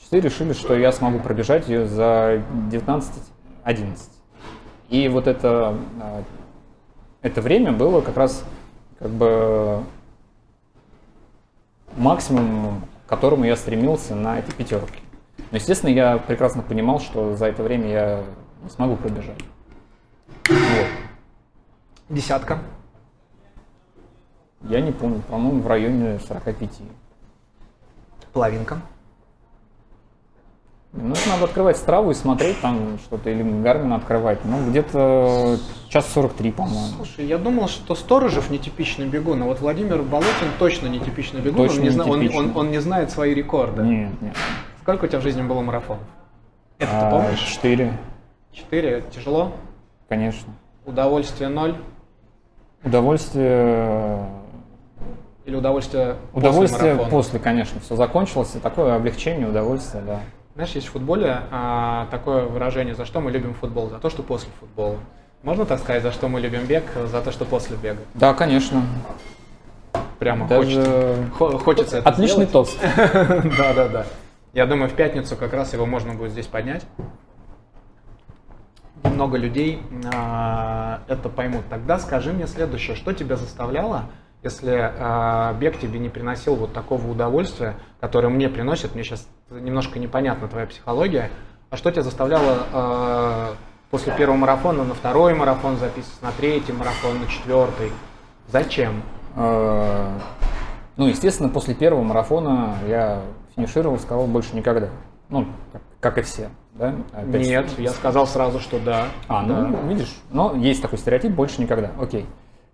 [0.00, 3.04] Часы решили, что я смогу пробежать ее за 19-11.
[4.88, 6.22] И вот это, э,
[7.22, 8.44] это время было как раз
[8.98, 9.82] как бы
[11.96, 15.00] максимум, к которому я стремился на этой пятерке.
[15.50, 18.24] Но, естественно, я прекрасно понимал, что за это время я
[18.62, 19.38] не смогу пробежать.
[20.48, 20.86] Вот.
[22.08, 22.58] Десятка.
[24.62, 26.80] Я не помню, по-моему, в районе 45.
[28.32, 28.80] Половинка.
[30.96, 34.38] Ну, это надо открывать страву и смотреть там что-то, или Гармин открывать.
[34.44, 36.96] Ну, где-то час 43, по-моему.
[36.96, 41.80] Слушай, я думал, что Сторожев нетипичный бегун, но вот Владимир Болотин точно нетипичный бегун, Точно
[41.80, 43.82] он, не зна- он, он- он не знает свои рекорды.
[43.82, 44.34] Нет, нет.
[44.82, 46.02] Сколько у тебя в жизни было марафонов?
[46.78, 47.40] Это ты А, помнишь?
[47.40, 47.92] Четыре,
[48.52, 49.04] Четыре.
[49.14, 49.52] Тяжело?
[50.08, 50.48] конечно.
[50.86, 51.74] Удовольствие ноль?
[52.84, 54.26] Удовольствие...
[55.44, 57.10] Или удовольствие после Удовольствие марафона?
[57.10, 60.20] после, конечно, все закончилось, и такое облегчение, удовольствие, да.
[60.56, 64.22] Знаешь, есть в футболе а, такое выражение, за что мы любим футбол, за то, что
[64.22, 64.96] после футбола.
[65.42, 67.98] Можно так сказать, за что мы любим бег, за то, что после бега?
[68.14, 68.82] Да, конечно.
[70.18, 72.52] Прямо хочется, Даже хо- хочется это отличный сделать.
[72.52, 72.78] тост.
[73.58, 74.06] Да, да, да.
[74.54, 76.86] Я думаю, в пятницу как раз его можно будет здесь поднять.
[79.02, 79.82] Много людей
[80.14, 81.64] а, это поймут.
[81.68, 84.04] Тогда скажи мне следующее, что тебя заставляло,
[84.42, 89.98] если а, бег тебе не приносил вот такого удовольствия, которое мне приносит, мне сейчас немножко
[89.98, 91.30] непонятна твоя психология,
[91.70, 93.54] а что тебя заставляло а,
[93.90, 97.92] после первого марафона на второй марафон записываться, на третий марафон, на четвертый?
[98.48, 99.02] Зачем?
[99.36, 100.10] Э,
[100.96, 103.20] Ну, естественно, после первого марафона я
[103.54, 104.88] финишировал, сказал больше никогда.
[105.28, 106.94] Ну, как, как и все, да?
[107.12, 109.06] Опять- Нет, я сказал сразу, что да.
[109.28, 109.78] А, ну, Да.
[109.88, 111.90] видишь, но есть такой стереотип, больше никогда.
[112.00, 112.26] Окей.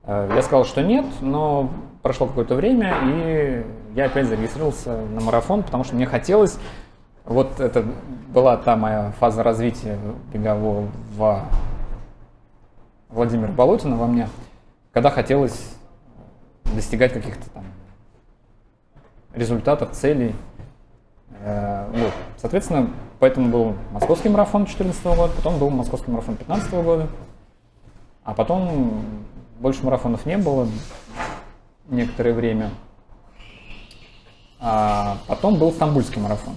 [0.04, 1.70] Э, Я сказал, что нет, но
[2.02, 6.58] прошло какое-то время, и я опять зарегистрировался на марафон, потому что мне хотелось,
[7.24, 7.84] вот это
[8.28, 9.98] была та моя фаза развития
[10.32, 10.88] бегового
[13.08, 14.28] Владимира Болотина во мне,
[14.92, 15.76] когда хотелось
[16.64, 17.64] достигать каких-то там
[19.34, 20.34] результатов, целей.
[21.40, 22.12] Э, Вот.
[22.38, 27.06] Соответственно, поэтому был московский марафон 2014 года, потом был московский марафон 2015 года,
[28.24, 29.04] а потом
[29.62, 30.68] больше марафонов не было
[31.88, 32.70] некоторое время.
[34.59, 36.57] А потом был стамбульский марафон.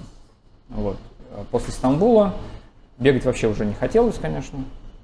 [0.70, 0.98] Вот.
[1.52, 2.34] После Стамбула
[2.98, 4.60] бегать вообще уже не хотелось, конечно,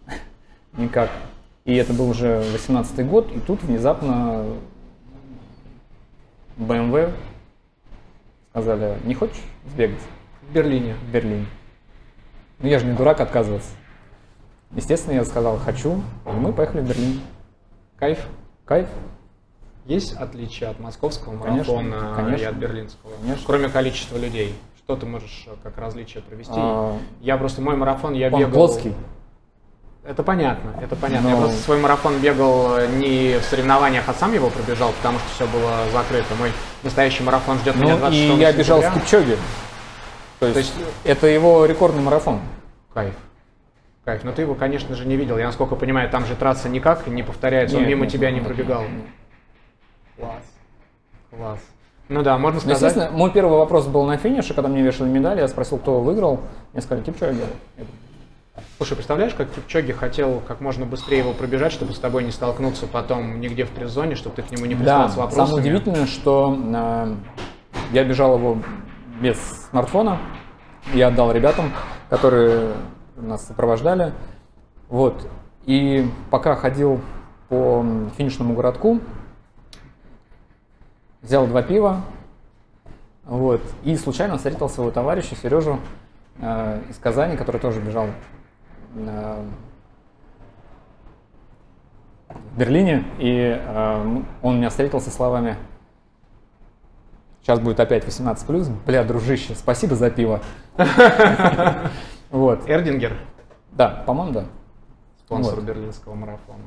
[0.78, 1.12] никак.
[1.66, 4.46] И это был уже 18 год, и тут внезапно
[6.58, 7.14] BMW
[8.50, 10.00] сказали, не хочешь сбегать
[10.42, 10.96] В Берлине.
[10.96, 11.46] в Берлин?
[12.60, 13.70] Ну я же не дурак отказываться.
[14.72, 17.22] Естественно, я сказал, хочу, и мы поехали в Берлин.
[18.02, 18.18] Кайф.
[18.66, 18.88] Кайф.
[19.86, 22.42] Есть отличия от московского Конечно, марафона конечно.
[22.44, 23.12] и от берлинского?
[23.22, 23.44] Конечно.
[23.46, 24.56] Кроме количества людей.
[24.76, 26.52] Что ты можешь э, как различие провести?
[26.56, 28.54] А, Я просто мой марафон, я Он бегал...
[28.54, 28.96] плоский.
[30.04, 31.28] Это понятно, это понятно.
[31.28, 35.20] Я Но- просто свой марафон бегал э, не в соревнованиях, а сам его пробежал, потому
[35.20, 36.34] что все было закрыто.
[36.40, 39.00] Мой настоящий марафон ждет меня Ну 26 и я бежал сентября.
[39.00, 39.38] Кипчоги.
[40.40, 42.40] То есть, есть- это его рекордный марафон.
[42.96, 43.14] Кайф.
[44.06, 44.24] Кайф.
[44.24, 45.38] Но ты его, конечно же, не видел.
[45.38, 48.42] Я, насколько понимаю, там же трасса никак не повторяется, он Нет, мимо нет, тебя нет,
[48.42, 48.82] не нет, пробегал.
[48.82, 49.06] нет.
[50.18, 50.44] Класс.
[51.30, 51.60] Класс.
[52.10, 52.82] Ну да, можно Ну, сказать...
[52.82, 56.42] естественно, мой первый вопрос был на финише, когда мне вешали медали, я спросил, кто выиграл.
[56.74, 57.42] Мне сказали, Кипчоги.
[58.78, 62.88] Слушай, представляешь, как Кипчоги хотел как можно быстрее его пробежать, чтобы с тобой не столкнуться
[62.88, 65.46] потом нигде в пресс-зоне, чтобы ты к нему не пристал Да, с вопросами?
[65.46, 67.14] самое удивительное, что э,
[67.94, 68.58] я бежал его
[69.22, 69.38] без
[69.70, 70.18] смартфона,
[70.94, 71.72] я отдал ребятам,
[72.10, 72.72] которые
[73.15, 74.13] нас сопровождали.
[74.89, 75.28] Вот.
[75.65, 77.02] И пока ходил
[77.50, 77.86] по
[78.17, 79.00] финишному городку,
[81.21, 82.02] взял два пива,
[83.26, 85.80] вот, и случайно встретил своего товарища Сережу
[86.39, 88.08] э, из Казани, который тоже бежал
[88.95, 89.43] э,
[92.30, 95.58] в Берлине, и э, он меня встретил со словами
[97.41, 98.67] Сейчас будет опять 18 плюс.
[98.86, 100.41] Бля, дружище, спасибо за пиво.
[102.32, 102.67] Вот.
[102.70, 103.17] Эрдингер,
[103.72, 104.46] Да, по-моему, да.
[105.26, 105.65] спонсор Вот.
[105.65, 106.63] берлинского марафона.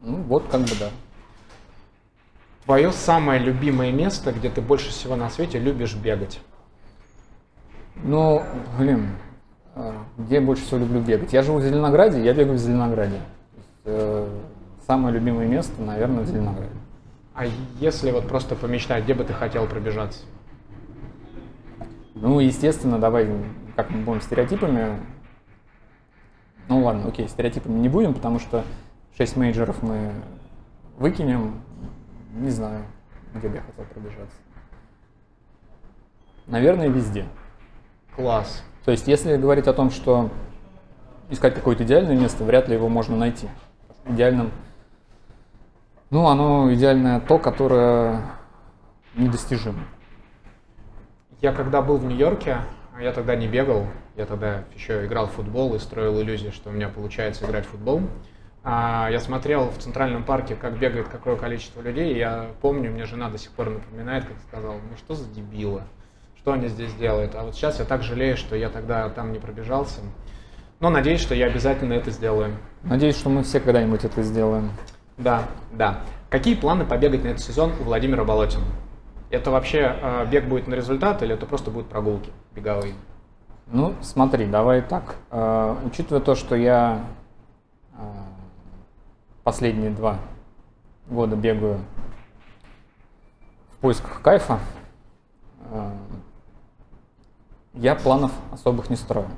[0.00, 0.90] Ну, вот как бы да.
[2.64, 6.40] Твое самое любимое место, где ты больше всего на свете любишь бегать?
[7.96, 8.42] Ну,
[8.78, 9.08] блин,
[9.74, 11.32] а, где я больше всего люблю бегать?
[11.32, 13.20] Я живу в Зеленограде, я бегаю в Зеленограде.
[13.84, 14.28] Э,
[14.86, 16.72] Самое любимое место, наверное, в Зеленограде.
[17.34, 17.44] А
[17.78, 20.20] если вот просто помечтать, где бы ты хотел пробежаться?
[22.14, 23.28] Ну, естественно, давай,
[23.78, 24.98] как мы будем стереотипами.
[26.66, 28.64] Ну ладно, окей, стереотипами не будем, потому что
[29.16, 30.10] 6 мейджеров мы
[30.96, 31.62] выкинем.
[32.34, 32.84] Не знаю,
[33.32, 34.34] где бы я хотел пробежаться.
[36.48, 37.26] Наверное, везде.
[38.16, 38.64] Класс.
[38.84, 40.28] То есть, если говорить о том, что
[41.30, 43.48] искать какое-то идеальное место, вряд ли его можно найти.
[44.06, 44.50] Идеальным,
[46.10, 48.22] ну, оно идеальное то, которое
[49.14, 49.84] недостижимо.
[51.40, 52.56] Я когда был в Нью-Йорке,
[53.00, 56.72] я тогда не бегал, я тогда еще играл в футбол и строил иллюзию, что у
[56.72, 58.02] меня получается играть в футбол.
[58.64, 63.04] А, Я смотрел в Центральном парке, как бегает какое количество людей, и я помню, мне
[63.06, 65.82] жена до сих пор напоминает, как сказала, ну что за дебилы,
[66.36, 67.34] что они здесь делают.
[67.34, 70.00] А вот сейчас я так жалею, что я тогда там не пробежался.
[70.80, 72.56] Но надеюсь, что я обязательно это сделаю.
[72.82, 74.70] Надеюсь, что мы все когда-нибудь это сделаем.
[75.16, 76.00] Да, да.
[76.30, 78.64] Какие планы побегать на этот сезон у Владимира Болотина?
[79.30, 82.94] Это вообще э, бег будет на результат или это просто будут прогулки беговые?
[83.66, 85.16] Ну, смотри, давай так.
[85.30, 87.04] Э, учитывая то, что я
[87.92, 87.98] э,
[89.44, 90.18] последние два
[91.08, 91.80] года бегаю
[93.72, 94.58] в поисках кайфа,
[95.70, 95.90] э,
[97.74, 99.28] я планов особых не строю.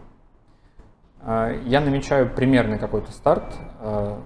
[1.22, 4.18] Э, я намечаю примерный какой-то старт, э,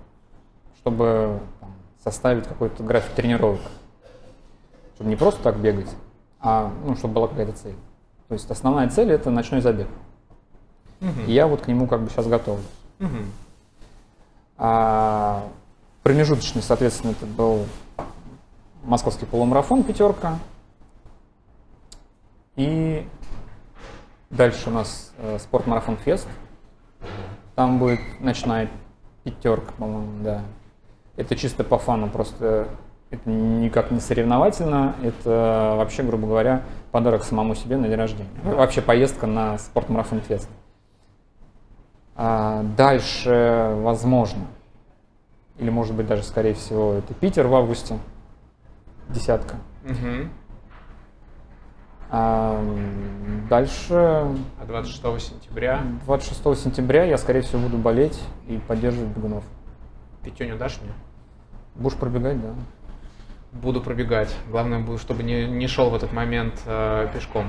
[0.76, 1.72] чтобы там,
[2.02, 3.60] составить какой-то график тренировок.
[4.94, 5.90] Чтобы не просто так бегать,
[6.40, 7.74] а ну, чтобы была какая-то цель.
[8.28, 9.88] То есть основная цель это ночной забег.
[11.26, 12.58] И я вот к нему как бы сейчас готов.
[12.98, 13.30] Мгм.
[14.56, 15.46] А
[16.02, 17.66] промежуточный, соответственно, это был
[18.84, 20.38] московский полумарафон пятерка.
[22.56, 23.06] И
[24.30, 26.28] дальше у нас э, спортмарафон фест.
[27.54, 28.70] Там будет ночная
[29.24, 30.42] пятерка, по-моему, да.
[31.16, 32.68] Это чисто по фану, просто
[33.10, 38.28] это никак не соревновательно, это вообще, грубо говоря, подарок самому себе на день рождения.
[38.42, 40.48] Вообще поездка на спортмарафон фест.
[42.16, 44.46] А дальше, возможно,
[45.58, 47.98] или может быть даже, скорее всего, это Питер в августе,
[49.08, 49.56] десятка.
[49.82, 50.30] Мгм.
[52.10, 52.62] А
[53.50, 59.42] дальше, А 26 сентября 26 сентября, я, скорее всего, буду болеть и поддерживать бегунов.
[60.22, 60.92] пятюню дашь мне?
[61.74, 62.50] Будешь пробегать, да?
[63.54, 64.34] Буду пробегать.
[64.50, 67.46] Главное, будет, чтобы не, не шел в этот момент э, пешком.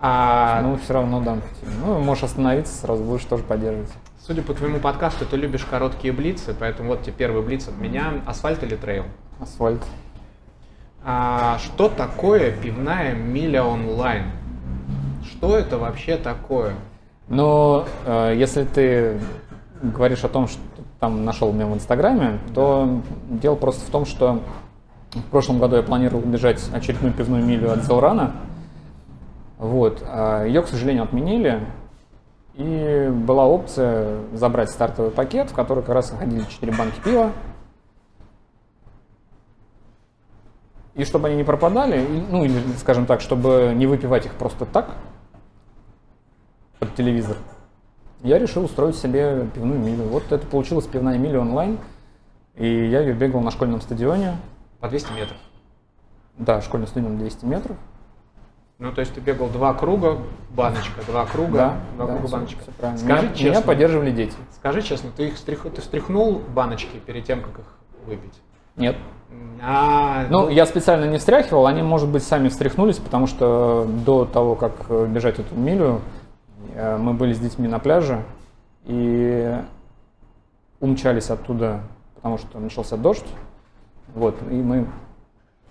[0.00, 1.42] А Ну, все равно дам.
[1.84, 3.90] Ну, можешь остановиться, сразу будешь тоже поддерживать.
[4.20, 8.20] судя по твоему подкасту, ты любишь короткие блицы, поэтому вот тебе первый блиц от меня.
[8.26, 9.04] Асфальт или трейл?
[9.40, 9.82] Асфальт.
[11.02, 14.24] А что такое пивная миля онлайн?
[15.24, 16.74] Что это вообще такое?
[17.28, 19.20] Но э, если ты
[19.82, 20.60] говоришь о том, что
[21.00, 24.40] там нашел меня в Инстаграме, то дело просто в том, что
[25.14, 28.32] в прошлом году я планировал бежать очередную пивную милю от Зелрана.
[29.58, 30.02] Вот.
[30.06, 31.60] а Ее, к сожалению, отменили.
[32.54, 37.32] И была опция забрать стартовый пакет, в который как раз находили 4 банки пива.
[40.94, 44.90] И чтобы они не пропадали, ну или, скажем так, чтобы не выпивать их просто так,
[46.78, 47.36] под телевизор,
[48.22, 50.04] я решил устроить себе пивную милю.
[50.04, 51.78] Вот это получилась пивная миля онлайн,
[52.54, 54.36] и я ее бегал на школьном стадионе.
[54.84, 55.38] По 200 метров.
[56.36, 57.74] Да, школьный стадион 200 метров.
[58.78, 60.18] Ну, то есть ты бегал два круга,
[60.50, 62.60] баночка, два круга, Да, два да, круга, всё- баночка.
[62.60, 62.98] всё правильно.
[62.98, 64.34] Скажи меня, честно, меня поддерживали дети.
[64.54, 68.38] скажи честно, ты их стрих- ты встряхнул баночки перед тем, как их выпить?
[68.76, 68.96] Нет.
[69.62, 74.54] А, Ну, я специально не встряхивал, они, может быть, сами встряхнулись, потому что до того,
[74.54, 76.02] как э, бежать эту милю,
[76.74, 78.22] э, мы были с детьми на пляже
[78.84, 79.50] и
[80.80, 81.80] умчались оттуда,
[82.16, 83.24] потому что начался дождь.
[84.14, 84.86] Вот, и мы,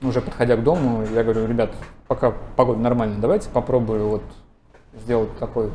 [0.01, 1.71] уже подходя к дому, я говорю, ребят,
[2.07, 4.23] пока погода нормальная, давайте попробую вот
[4.93, 5.71] сделать такой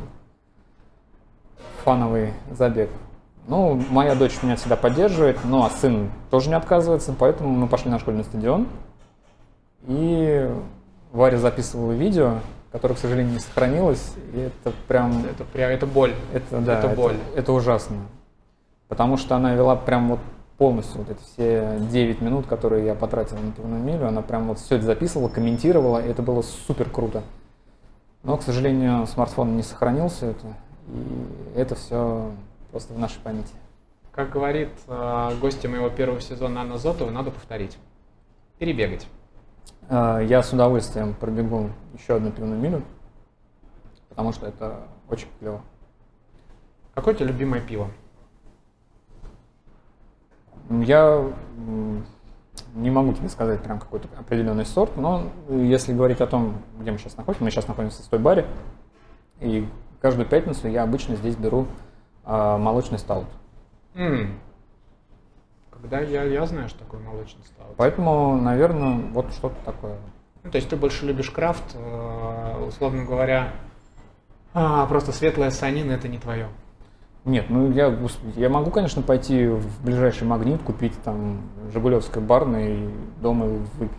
[1.83, 2.89] фановый забег.
[3.47, 7.89] Ну, моя дочь меня всегда поддерживает, ну а сын тоже не отказывается, поэтому мы пошли
[7.89, 8.67] на школьный стадион.
[9.87, 10.47] И
[11.11, 12.35] Варя записывала видео,
[12.71, 14.13] которое, к сожалению, не сохранилось.
[14.33, 15.25] И это прям...
[15.25, 16.13] это прям это боль.
[16.31, 17.15] Это, да, это боль.
[17.35, 17.97] Это, ужасно.
[18.87, 20.19] Потому что она вела прям вот
[20.59, 24.59] полностью вот эти все 9 минут, которые я потратил на пивную милю, она прям вот
[24.59, 27.23] все это записывала, комментировала, и это было супер круто.
[28.23, 30.47] Но, к сожалению, смартфон не сохранил все это,
[30.89, 32.31] и это все
[32.71, 33.53] просто в нашей памяти.
[34.11, 37.77] Как говорит э, гостья моего первого сезона Анна Зотова, надо повторить.
[38.57, 39.07] Перебегать.
[39.87, 42.83] Э, я с удовольствием пробегу еще одну пивную милю,
[44.09, 45.61] потому что это очень клево.
[46.93, 47.89] Какое у тебя любимое пиво?
[50.69, 51.25] Я
[52.75, 56.97] не могу тебе сказать прям какой-то определенный сорт, но если говорить о том, где мы
[56.97, 58.45] сейчас находимся, мы сейчас находимся в той баре,
[59.39, 59.67] и
[60.01, 61.65] каждую пятницу я обычно здесь беру
[62.23, 63.27] а, молочный стаут.
[63.95, 64.39] М.
[65.71, 67.73] Когда я, я знаю, что такое молочный стаут.
[67.77, 69.95] Поэтому, наверное, вот что-то такое.
[70.43, 73.53] Ну, то есть ты больше любишь крафт, э, условно говоря,
[74.53, 76.47] а, просто светлая санина это не твое.
[77.29, 77.95] Нет, ну я,
[78.37, 82.89] я могу, конечно, пойти в ближайший магнит, купить там Жигулевское барное и
[83.21, 83.45] дома
[83.77, 83.95] выпить.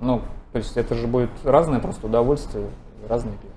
[0.00, 2.66] Ну, то есть это же будет разное просто удовольствие,
[3.08, 3.52] разные пиво.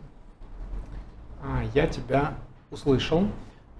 [1.42, 2.36] А, я тебя
[2.70, 3.24] услышал.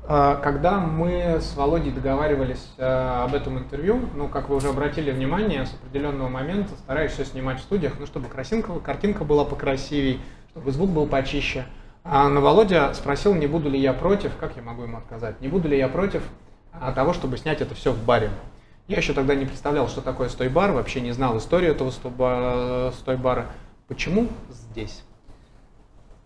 [0.08, 5.12] А, Когда мы с Володей договаривались а, об этом интервью, ну, как вы уже обратили
[5.12, 10.20] внимание, с определенного момента стараюсь все снимать в студиях, ну, чтобы красинка, картинка была покрасивей,
[10.50, 11.66] чтобы звук был почище.
[12.08, 15.48] А, но Володя спросил, не буду ли я против, как я могу ему отказать, не
[15.48, 16.22] буду ли я против
[16.72, 18.30] а, того, чтобы снять это все в баре.
[18.88, 23.48] Я еще тогда не представлял, что такое стой-бар, вообще не знал историю этого стой-ба- стой-бара.
[23.88, 25.04] Почему здесь?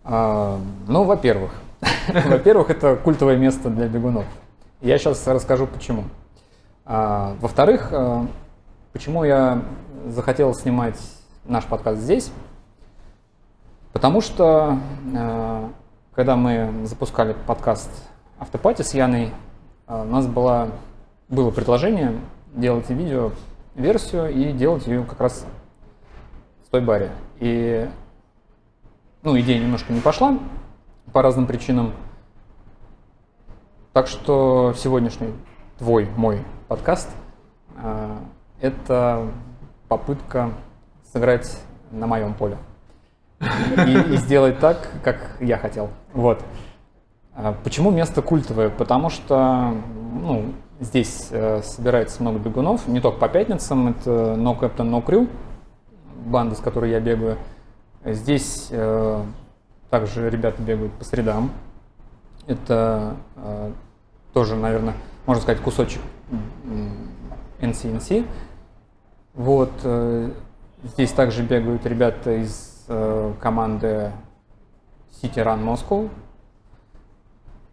[0.04, 1.52] А, ну, во-первых,
[2.26, 4.26] во-первых, это культовое место для бегунов.
[4.82, 6.04] Я сейчас расскажу почему.
[6.84, 8.26] А, во-вторых, а,
[8.92, 9.62] почему я
[10.06, 11.00] захотел снимать
[11.46, 12.30] наш подкаст здесь?
[13.92, 14.78] Потому что
[15.16, 15.70] а,
[16.14, 17.90] когда мы запускали подкаст
[18.38, 19.32] Автопати с Яной,
[19.86, 20.68] а, у нас была,
[21.28, 22.20] было предложение
[22.54, 23.32] делать видео
[23.74, 25.44] версию и делать ее как раз
[26.66, 27.10] в той баре.
[27.40, 27.88] И
[29.22, 30.38] ну, идея немножко не пошла
[31.12, 31.92] по разным причинам.
[33.92, 35.34] Так что сегодняшний
[35.78, 37.10] твой, мой подкаст
[37.76, 38.18] а,
[38.60, 39.26] это
[39.88, 40.52] попытка
[41.12, 41.60] сыграть
[41.90, 42.56] на моем поле
[43.40, 45.90] и, и сделать так, как я хотел.
[46.12, 46.42] Вот.
[47.34, 48.68] А Почему место культовое?
[48.68, 49.74] Потому что
[50.20, 55.28] ну, здесь э, собирается много бегунов, не только по пятницам, это No Captain No Crew,
[56.26, 57.38] банда, с которой я бегаю.
[58.04, 59.22] Здесь э,
[59.88, 61.50] также ребята бегают по средам.
[62.46, 63.72] Это э,
[64.32, 64.94] тоже, наверное,
[65.26, 66.00] можно сказать, кусочек
[67.60, 68.26] NCNC.
[69.34, 69.70] Вот.
[69.84, 70.30] э,
[70.82, 72.79] Здесь также бегают ребята из
[73.40, 74.12] команды
[75.22, 76.08] City Run Moscow.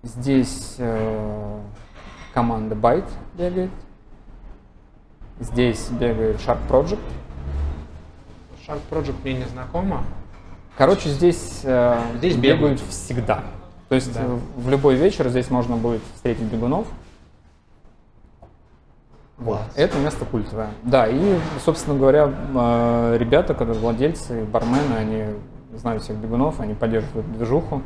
[0.03, 1.59] Здесь э,
[2.33, 3.71] команда Byte бегает.
[5.39, 6.99] Здесь бегает Shark Project.
[8.65, 10.03] Shark Project мне не знакомо.
[10.77, 12.79] Короче, здесь, э, Здесь бегают бегают.
[12.81, 13.43] всегда.
[13.89, 14.21] То есть Да.
[14.23, 16.87] э, в любой вечер здесь можно будет встретить бегунов.
[19.37, 19.61] Вот.
[19.75, 20.69] Это место культовое.
[20.83, 25.25] Да, и, собственно говоря, э, ребята, которые владельцы, бармены, они
[25.73, 27.83] знают всех бегунов, они поддерживают движуху.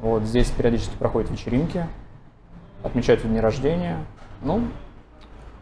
[0.00, 1.86] Вот здесь периодически проходят вечеринки,
[2.82, 4.04] отмечают дни рождения.
[4.42, 4.62] Ну,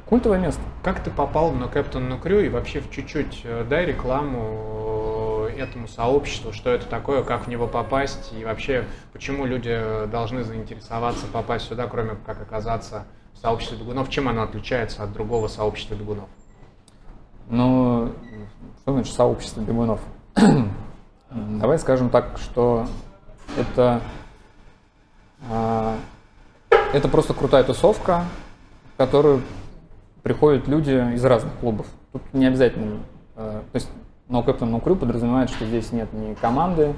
[0.06, 0.62] культовое место.
[0.82, 5.58] Как ты попал на Captain No Crew и вообще в чуть-чуть э, дай рекламу э,
[5.58, 9.78] этому сообществу, что это такое, как в него попасть и вообще почему люди
[10.10, 13.04] должны заинтересоваться попасть сюда, кроме как оказаться
[13.34, 16.28] в сообществе бегунов, чем оно отличается от другого сообщества бегунов?
[17.48, 18.12] Ну,
[18.82, 20.00] что значит сообщество бегунов?
[21.30, 22.86] Давай скажем так, что
[23.56, 24.00] это,
[25.50, 25.96] а,
[26.92, 28.24] это просто крутая тусовка,
[28.94, 29.42] в которую
[30.22, 31.86] приходят люди из разных клубов.
[32.12, 33.00] Тут не обязательно,
[33.36, 33.88] а, то есть
[34.28, 36.94] No Captain No Crew подразумевает, что здесь нет ни команды,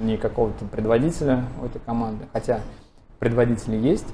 [0.00, 2.60] ни какого-то предводителя у этой команды, хотя
[3.18, 4.06] предводители есть,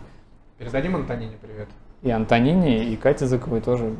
[0.58, 1.68] Передадим Антонине привет.
[2.02, 3.94] и Антонине, и Кате Зыковой тоже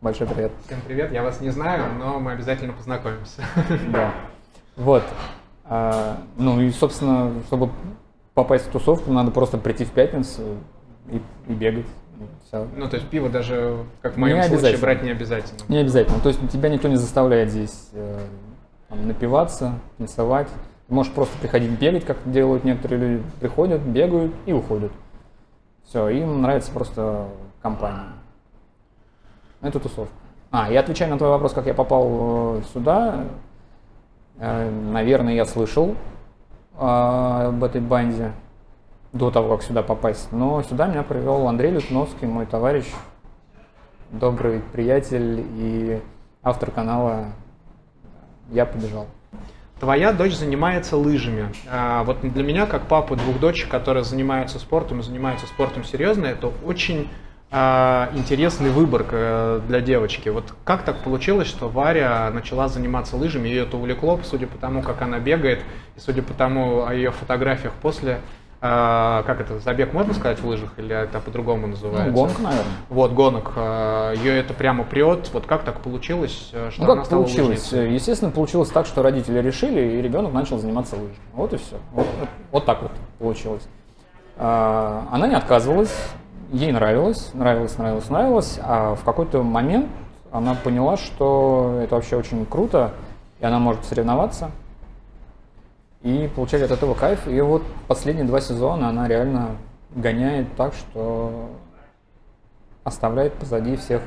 [0.00, 0.50] большой привет.
[0.64, 3.42] Всем привет, я вас не знаю, но мы обязательно познакомимся.
[3.92, 4.14] Да.
[4.76, 5.02] Вот.
[5.64, 7.68] А, ну и, собственно, чтобы
[8.32, 10.40] попасть в тусовку, надо просто прийти в пятницу
[11.10, 11.86] и, и бегать.
[12.46, 12.66] Все.
[12.74, 15.60] Ну, то есть пиво даже, как в моем случае, брать не обязательно.
[15.68, 16.20] Не обязательно.
[16.20, 18.18] То есть тебя никто не заставляет здесь э,
[18.88, 20.48] там, напиваться, танцевать.
[20.88, 23.22] Ты можешь просто приходить бегать, как делают некоторые люди.
[23.40, 24.90] Приходят, бегают и уходят.
[25.84, 27.28] Все, им нравится просто
[27.60, 28.12] компания.
[29.60, 30.12] Это тусовка.
[30.50, 33.24] А, и отвечая на твой вопрос, как я попал э, сюда,
[34.38, 35.94] э, наверное, я слышал
[36.74, 38.32] э, об этой банде
[39.12, 40.30] до того, как сюда попасть.
[40.32, 42.86] Но сюда меня привел Андрей Лютновский, мой товарищ.
[44.10, 46.02] добрый приятель и
[46.42, 47.26] автор канала
[48.50, 49.06] «Я побежал».
[49.82, 51.48] Твоя дочь занимается лыжами.
[51.68, 56.26] А, вот для меня, как папа двух дочек, которые занимаются спортом и занимаются спортом серьезно,
[56.26, 57.08] это очень
[57.50, 60.28] а, интересный выбор э, для девочки.
[60.28, 64.82] Вот как так получилось, что Варя начала заниматься лыжами, ее это увлекло, судя по тому,
[64.82, 65.58] как она бегает,
[65.96, 68.20] и судя по тому о ее фотографиях после
[68.64, 72.10] а, как это, забег можно сказать в лыжах или это по-другому называется?
[72.10, 72.72] Ну, гонка, наверное.
[72.90, 73.52] Вот, гонок.
[73.56, 75.28] А, Ее это прямо прет.
[75.32, 77.48] Вот как так получилось, э, что ну, она как стала получилось?
[77.72, 77.92] лыжницей?
[77.92, 81.16] Естественно, получилось так, что родители решили, и ребенок начал заниматься лыжами.
[81.34, 81.76] Вот и все.
[81.92, 83.66] Вот, вот- вот так вот получилось.
[84.38, 85.92] А, Она не отказывалась,
[86.52, 89.88] ей нравилось, нравилось, нравилось, нравилось, а в какой-то момент
[90.30, 92.92] она поняла, что это вообще очень круто,
[93.40, 94.50] и она может соревноваться,
[96.02, 97.26] и получать от этого кайф.
[97.28, 99.56] И вот последние два сезона она реально
[99.94, 101.50] гоняет так, что
[102.84, 104.02] оставляет позади всех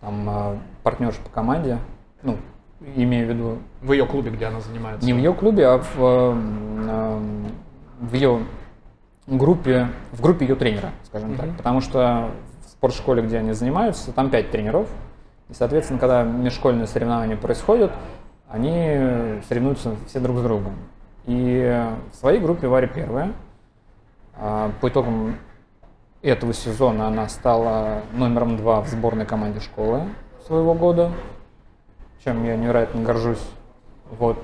[0.00, 1.78] там, а, партнерш по команде,
[2.22, 2.36] ну,
[2.96, 5.06] имею в виду В ее клубе, где она занимается.
[5.06, 7.46] не в ее клубе, а в, эм, эм,
[8.00, 8.40] в ее
[9.26, 11.46] группе, в группе ее тренера, скажем так.
[11.46, 11.56] Мгм.
[11.56, 12.30] Потому что
[12.64, 14.88] в спортшколе, где они занимаются, там пять тренеров.
[15.48, 17.92] И, соответственно, когда межшкольные соревнования происходят,
[18.48, 20.74] они соревнуются все друг с другом.
[21.26, 23.32] И в своей группе Варя первая.
[24.34, 25.36] А По итогам
[26.22, 30.02] этого сезона она стала номером два в сборной команде школы
[30.46, 31.12] своего года,
[32.24, 33.42] чем я невероятно горжусь.
[34.18, 34.38] Вот.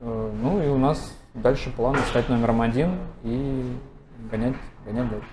[0.00, 3.76] Э, Ну и у нас дальше план стать номером один и
[4.30, 4.54] гонять,
[4.84, 5.28] гонять дальше.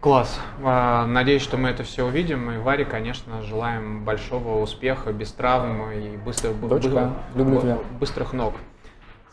[0.00, 0.38] Класс.
[0.62, 2.50] А, Надеюсь, что мы это все увидим.
[2.52, 7.60] И Варе, конечно, желаем большого успеха, без травм и быстро, б- Дочка, бы- люблю б-
[7.62, 7.78] тебя.
[7.98, 8.54] быстрых ног.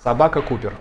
[0.03, 0.73] Собака Купер.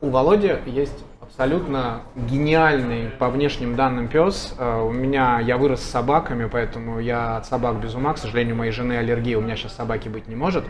[0.00, 4.52] У Володи есть абсолютно гениальный по внешним данным пес.
[4.58, 8.14] Э, У меня я вырос с собаками, поэтому я от собак без ума.
[8.14, 10.64] К сожалению, у моей жены аллергия, у меня сейчас собаки быть не может.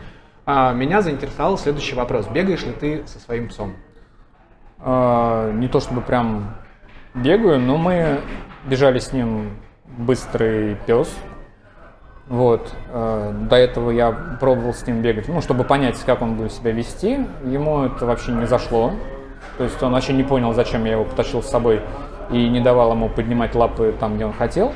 [0.45, 2.27] А, Меня заинтересовал следующий вопрос.
[2.29, 3.75] Бегаешь ли ты со своим псом?
[4.79, 6.57] А, Не то чтобы прям
[7.15, 8.21] бегаю, но мы
[8.67, 11.11] бежали с ним быстрый пес.
[12.29, 12.73] Вот.
[12.93, 16.73] э, До этого я пробовал с ним бегать, ну, чтобы понять, как он будет себя
[16.73, 17.27] вести.
[17.45, 18.93] Ему это вообще не зашло.
[19.59, 21.81] То есть он вообще не понял, зачем я его потащил с собой
[22.31, 24.73] и не давал ему поднимать лапы там, где он хотел.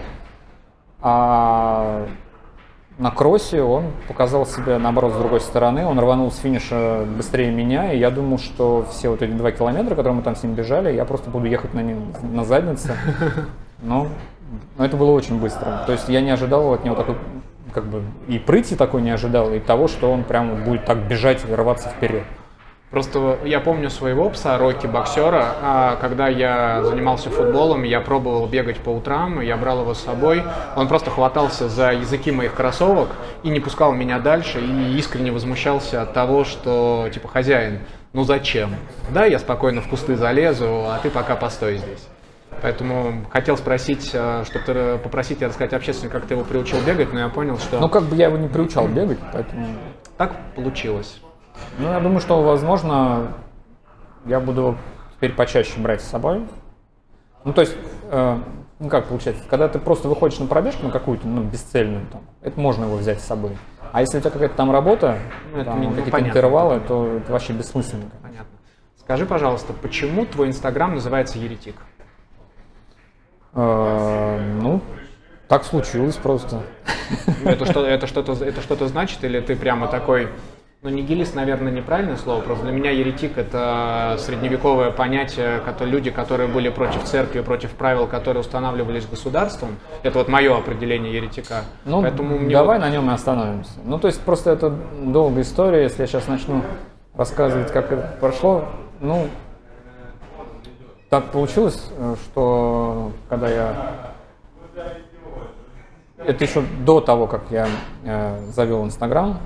[1.03, 2.07] А
[2.99, 5.87] на кроссе он показал себя, наоборот, с другой стороны.
[5.87, 9.95] Он рванул с финиша быстрее меня, и я думал, что все вот эти два километра,
[9.95, 12.95] которые мы там с ним бежали, я просто буду ехать на нем на заднице.
[13.83, 14.09] Но,
[14.77, 15.83] но это было очень быстро.
[15.87, 17.17] То есть я не ожидал от него такой,
[17.73, 21.45] как бы, и прыти такой не ожидал, и того, что он прямо будет так бежать
[21.49, 22.25] и рваться вперед.
[22.91, 28.79] Просто я помню своего пса, Рокки, боксера, а, когда я занимался футболом, я пробовал бегать
[28.79, 30.43] по утрам, я брал его с собой.
[30.75, 33.11] Он просто хватался за языки моих кроссовок
[33.45, 37.79] и не пускал меня дальше, и искренне возмущался от того, что, типа, хозяин,
[38.13, 38.75] ну зачем?
[39.11, 42.09] Да, я спокойно в кусты залезу, а ты пока постой здесь.
[42.63, 47.21] Поэтому хотел спросить, чтобы ты попросить тебя рассказать общественно, как ты его приучил бегать, но
[47.21, 49.67] я понял, что Ну, как бы я его не приучал бегать, поэтому...
[50.17, 51.21] так получилось.
[51.79, 53.33] Ну, я думаю, что, возможно,
[54.27, 54.77] я буду
[55.17, 56.47] теперь почаще брать с собой.
[57.45, 57.77] Ну, то есть,
[58.11, 58.39] э,
[58.79, 62.59] ну, как получается, когда ты просто выходишь на пробежку на какую-то, ну, бесцельную, там, это
[62.61, 63.57] можно его взять с собой.
[63.93, 65.19] А если у тебя какая-то там работа,
[65.55, 68.11] Ну, там, ну, какие-то понятно, интервалы, это то это вообще бессмысленно.
[68.23, 68.47] Понятно.
[68.99, 71.75] Скажи, пожалуйста, почему твой инстаграм называется Еретик?
[73.55, 74.81] Э, ну,
[75.49, 76.63] так случилось просто.
[77.45, 80.29] Это что, это что-то, это что-то значит, или ты прямо такой,
[80.83, 86.69] ну, нигилист, наверное, неправильное слово, просто для меня еретик– это средневековое понятие, люди, которые были
[86.69, 89.77] против церкви, против правил, которые устанавливались государством.
[90.05, 91.65] Это вот мое определение еретика.
[91.85, 93.73] Ну, Поэтому давай вот- на нем и остановимся.
[93.85, 94.71] Ну, то есть просто это
[95.03, 95.83] долгая история.
[95.83, 96.63] Если я сейчас начну
[97.17, 98.67] рассказывать, как это прошло,
[99.01, 99.27] ну,
[101.11, 103.95] так получилось, э, что когда я...
[106.19, 107.69] Это еще до того, как я
[108.05, 109.39] э, завел Инстаграм,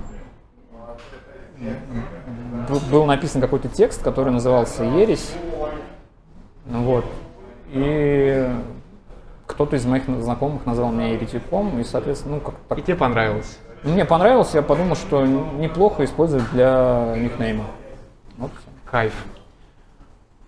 [2.91, 5.33] был написан какой-то текст, который назывался «Ересь».
[6.65, 7.05] Вот.
[7.69, 8.49] И
[9.47, 13.59] кто-то из моих знакомых назвал меня еретиком, и, соответственно, ну, как так И тебе понравилось.
[13.83, 17.65] мне понравилось, я подумал, что неплохо использовать для никнейма.
[18.37, 18.51] Вот.
[18.89, 19.13] Кайф.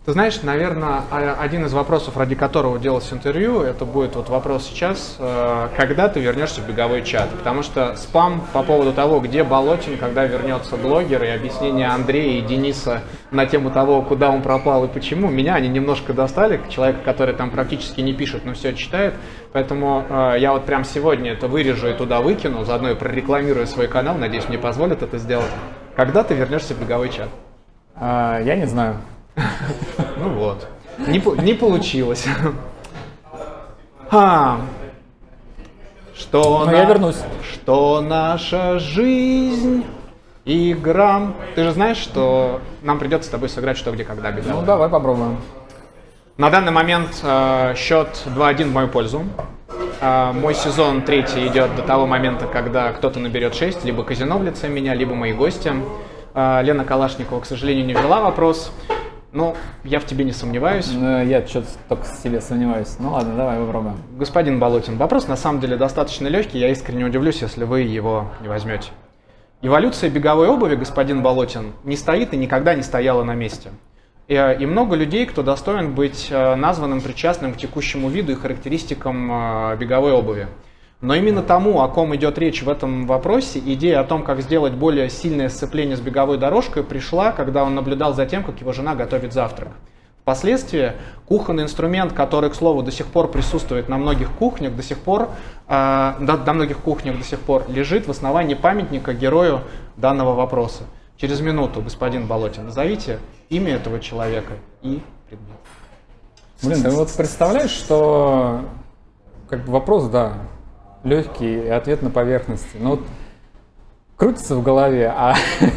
[0.07, 4.65] Ты знаешь, наверное, а- один из вопросов, ради которого делалось интервью, это будет вот вопрос
[4.65, 7.29] сейчас, э, когда ты вернешься в беговой чат?
[7.31, 12.41] Потому что спам по поводу того, где Болотин, когда вернется блогер, и объяснение Андрея и
[12.41, 13.01] Дениса
[13.31, 17.49] на тему того, куда он пропал и почему, меня они немножко достали, человек, который там
[17.49, 19.13] практически не пишет, но все читает.
[19.51, 23.89] Поэтому э, я вот прям сегодня это вырежу и туда выкину, заодно и прорекламирую свой
[23.89, 25.51] канал, надеюсь, мне позволят это сделать.
[25.97, 27.27] Когда ты вернешься в беговой чат?
[27.97, 29.01] А, я не знаю.
[30.17, 30.67] Ну вот.
[30.97, 32.25] Не, не получилось.
[34.09, 34.61] А.
[36.15, 37.17] Что Но я на- вернусь.
[37.53, 39.85] Что наша жизнь
[40.45, 41.33] игра.
[41.55, 44.65] Ты же знаешь, что нам придется с тобой сыграть что, где, когда Ну, беговой.
[44.65, 45.37] давай попробуем.
[46.37, 49.23] На данный момент э, счет 2-1 в мою пользу.
[50.01, 54.43] Э, мой сезон третий идет до того момента, когда кто-то наберет 6, либо казино в
[54.43, 55.71] лице меня, либо мои гости.
[56.33, 58.71] Э, Лена Калашникова, к сожалению, не ввела вопрос.
[59.33, 60.89] Ну, я в тебе не сомневаюсь.
[60.91, 62.95] Ну, Я что-то только в себе сомневаюсь.
[62.99, 63.97] Ну ладно, давай попробуем.
[64.17, 66.59] Господин Болотин, вопрос на самом деле достаточно легкий.
[66.59, 68.89] Я искренне удивлюсь, если вы его не возьмете.
[69.61, 73.71] Эволюция беговой обуви, господин Болотин, не стоит и никогда не стояла на месте.
[74.27, 78.35] И, э, и много людей, кто достоин быть э, названным причастным к текущему виду и
[78.35, 79.31] характеристикам
[79.71, 80.47] э, беговой обуви.
[80.99, 84.73] Но именно тому, о ком идет речь в этом вопросе, идея о том, как сделать
[84.73, 88.95] более сильное сцепление с беговой дорожкой, пришла, когда он наблюдал за тем, как его жена
[88.95, 89.69] готовит завтрак.
[90.21, 90.93] Впоследствии
[91.25, 95.29] кухонный инструмент, который, к слову, до сих пор присутствует на многих кухнях, до сих пор,
[95.67, 99.61] э, до, на многих кухнях до сих пор лежит в основании памятника герою
[99.95, 100.83] данного вопроса.
[101.15, 103.19] Через минуту, господин Болотин, назовите
[103.49, 105.57] имя этого человека и предмет.
[106.61, 108.61] Блин, ты вот представляешь, что
[109.47, 110.33] как бы вопрос, да,
[111.07, 112.77] легкий, и ответ на поверхности.
[112.79, 113.01] Но вот
[114.15, 115.35] крутится в голове, а,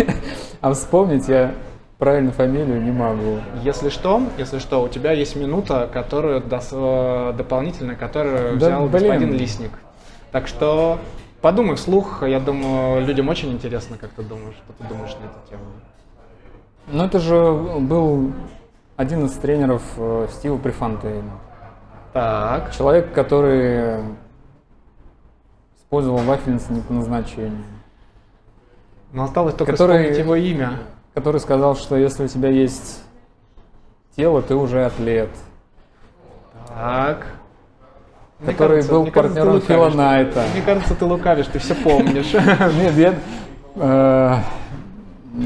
[0.61, 1.55] а вспомнить я
[1.99, 3.39] правильно фамилию не могу.
[3.63, 8.89] Если что, если что, у тебя есть минута, которую дос- э, дополнительная, которую Да взял
[8.89, 8.93] блин.
[8.93, 9.71] господин Лисник.
[10.33, 10.99] Так что
[11.41, 15.51] подумай вслух, я думаю, людям очень интересно, как ты думаешь, что ты думаешь на эту
[15.51, 15.63] тему.
[16.89, 18.33] Ну, это же был
[18.97, 21.33] один из тренеров э, Стива Префонтейна.
[22.13, 24.01] Так, Человек, который
[25.91, 27.65] использовал вафельницы не по назначению.
[29.13, 30.79] но осталось только Который- вспомнить его имя.
[31.15, 33.03] Который сказал, что если у тебя есть
[34.15, 35.31] тело, ты уже атлет.
[36.69, 37.27] Так.
[38.39, 39.91] Мне Который кажется- был мне кажется, партнером Фила.
[39.91, 40.45] Найта.
[40.53, 42.33] Мне кажется, ты лукавишь, ты все помнишь.
[42.35, 43.15] Нет, я,
[43.75, 44.37] э,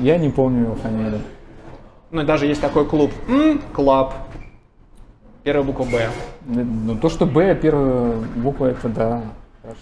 [0.03, 1.23] я не помню его фамилию.
[2.11, 3.11] Ну и даже есть такой клуб.
[3.73, 4.13] Club.
[5.43, 6.09] Первая буква Б.
[6.45, 9.23] Ну, то, что Б, первая буква, это да.
[9.63, 9.81] Хорошо.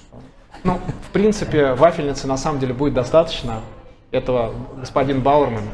[0.64, 3.60] Ну, в принципе, вафельницы на самом деле будет достаточно.
[4.12, 5.64] Этого господин Бауэрман.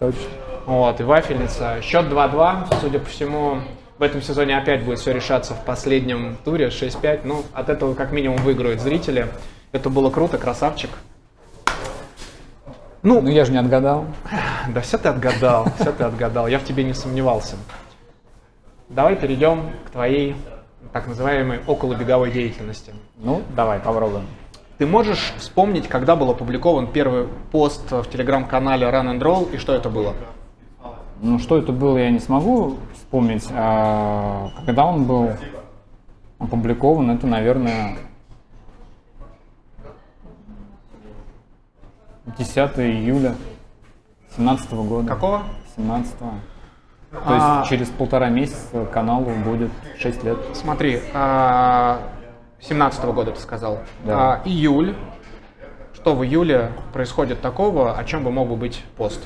[0.00, 0.20] Точно.
[0.66, 1.80] Вот, и вафельница.
[1.82, 2.80] Счет 2-2.
[2.80, 3.58] Судя по всему,
[3.98, 7.20] в этом сезоне опять будет все решаться в последнем туре 6-5.
[7.24, 9.28] Ну, от этого как минимум выиграют зрители.
[9.70, 10.90] Это было круто, красавчик.
[13.02, 14.06] Ну, Ну, я же не отгадал.
[14.68, 16.48] да все ты отгадал, все ты отгадал.
[16.48, 17.56] Я в тебе не сомневался.
[18.88, 20.36] Давай перейдем к твоей
[20.92, 22.92] так называемой околобеговой деятельности.
[23.16, 24.26] Ну, давай, попробуем.
[24.78, 29.74] Ты можешь вспомнить, когда был опубликован первый пост в телеграм-канале Run and Roll и что
[29.74, 30.14] это было?
[31.20, 33.46] Ну, что это было, я не смогу вспомнить.
[33.52, 35.30] А когда он был
[36.38, 37.96] опубликован, это, наверное,
[42.38, 43.36] 10 июля
[44.36, 45.08] 17 года.
[45.08, 45.42] Какого?
[45.76, 46.14] 17
[47.12, 47.58] То А.
[47.58, 50.38] есть через полтора месяца каналу будет 6 лет.
[50.54, 52.00] Смотри, а,
[52.60, 53.80] 17 года ты сказал.
[54.04, 54.34] Да.
[54.34, 54.96] А, июль.
[55.92, 59.20] Что в июле происходит такого, о чем бы мог бы быть пост?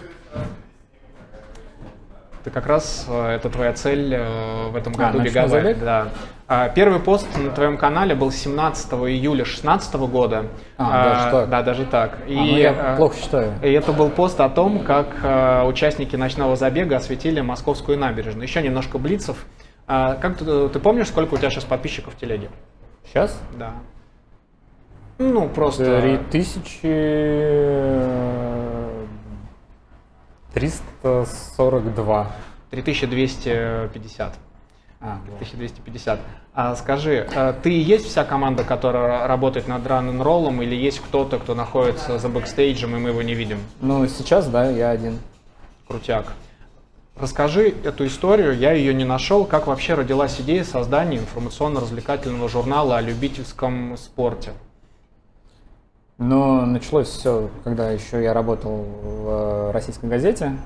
[2.44, 5.74] Ты как раз, э, это твоя цель э, в этом А, году ночной беговая.
[5.74, 6.08] Да.
[6.48, 10.46] А, Первый пост на твоем канале был 17 июля 2016 года.
[10.78, 11.48] А, даже так?
[11.50, 12.18] Да, даже так.
[12.24, 13.54] А, ну, я э, плохо считаю.
[13.62, 18.44] И это был пост о том, как участники ночного забега осветили московскую набережную.
[18.44, 19.44] Еще немножко блицев.
[19.88, 22.50] А, как ты, ты помнишь, сколько у тебя сейчас подписчиков в телеге?
[23.04, 23.40] Сейчас?
[23.56, 23.72] Да.
[25.18, 26.00] Ну, просто...
[30.54, 32.26] 3342.
[32.70, 34.45] 3250.
[35.00, 35.36] А, вот.
[35.36, 36.20] 1250.
[36.54, 41.00] А скажи, э, ты и есть вся команда, которая работает над н роллом, или есть
[41.00, 43.58] кто-то, кто находится за бэкстейджем, и мы его не видим?
[43.80, 45.18] Ну, сейчас, да, я один.
[45.86, 46.32] Крутяк.
[47.14, 49.44] Расскажи эту историю, я ее не нашел.
[49.44, 54.52] Как вообще родилась идея создания информационно-развлекательного журнала о любительском спорте?
[56.18, 60.56] Но началось все, когда еще я работал в э, российской газете.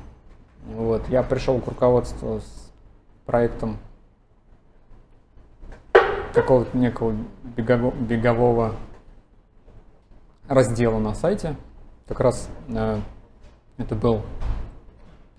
[0.75, 2.71] Вот, я пришел к руководству с
[3.27, 3.79] проектом
[6.33, 7.15] какого-то некого
[7.57, 8.75] бегового, бегового
[10.49, 11.57] раздела на сайте.
[12.07, 12.99] Как раз э,
[13.79, 14.23] это был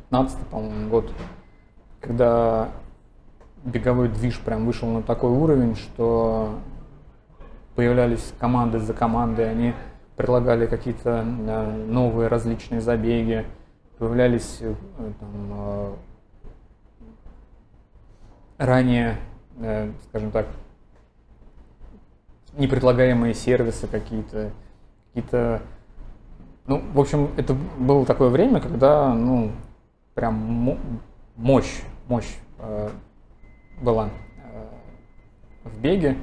[0.09, 1.13] 15 по-моему, год,
[1.99, 2.69] когда
[3.63, 6.59] беговой движ прям вышел на такой уровень, что
[7.75, 9.73] появлялись команды за командой, они
[10.15, 13.45] предлагали какие-то э, новые различные забеги,
[13.97, 14.73] появлялись э,
[15.19, 15.93] там, э,
[18.57, 19.17] ранее,
[20.09, 20.47] скажем так,
[22.53, 24.51] непредлагаемые сервисы какие-то,
[25.07, 25.61] какие-то,
[26.67, 29.51] ну, в общем, это было такое время, когда, ну,
[30.13, 30.77] прям
[31.35, 32.35] мощь, мощь
[33.81, 34.09] была
[35.63, 36.17] в беге,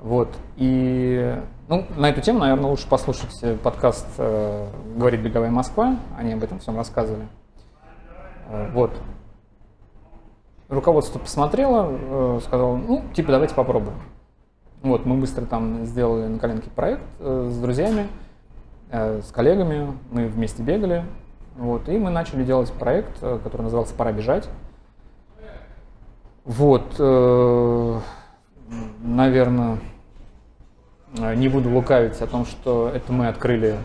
[0.00, 5.96] вот, и ну, на эту тему, наверное, лучше послушать э, подкаст э, «Говорит беговая Москва».
[6.16, 7.28] Они об этом всем рассказывали.
[8.48, 8.90] Э, вот.
[10.70, 13.96] Руководство посмотрело, э, сказало, ну, типа, давайте попробуем.
[14.82, 18.06] Вот, мы быстро там сделали на коленке проект э, с друзьями,
[18.90, 21.04] э, с коллегами, мы вместе бегали.
[21.56, 24.48] Вот, и мы начали делать проект, э, который назывался «Пора бежать».
[26.44, 26.98] Вот,
[29.02, 29.78] наверное,
[31.12, 33.76] не буду лукавить о том, что это мы открыли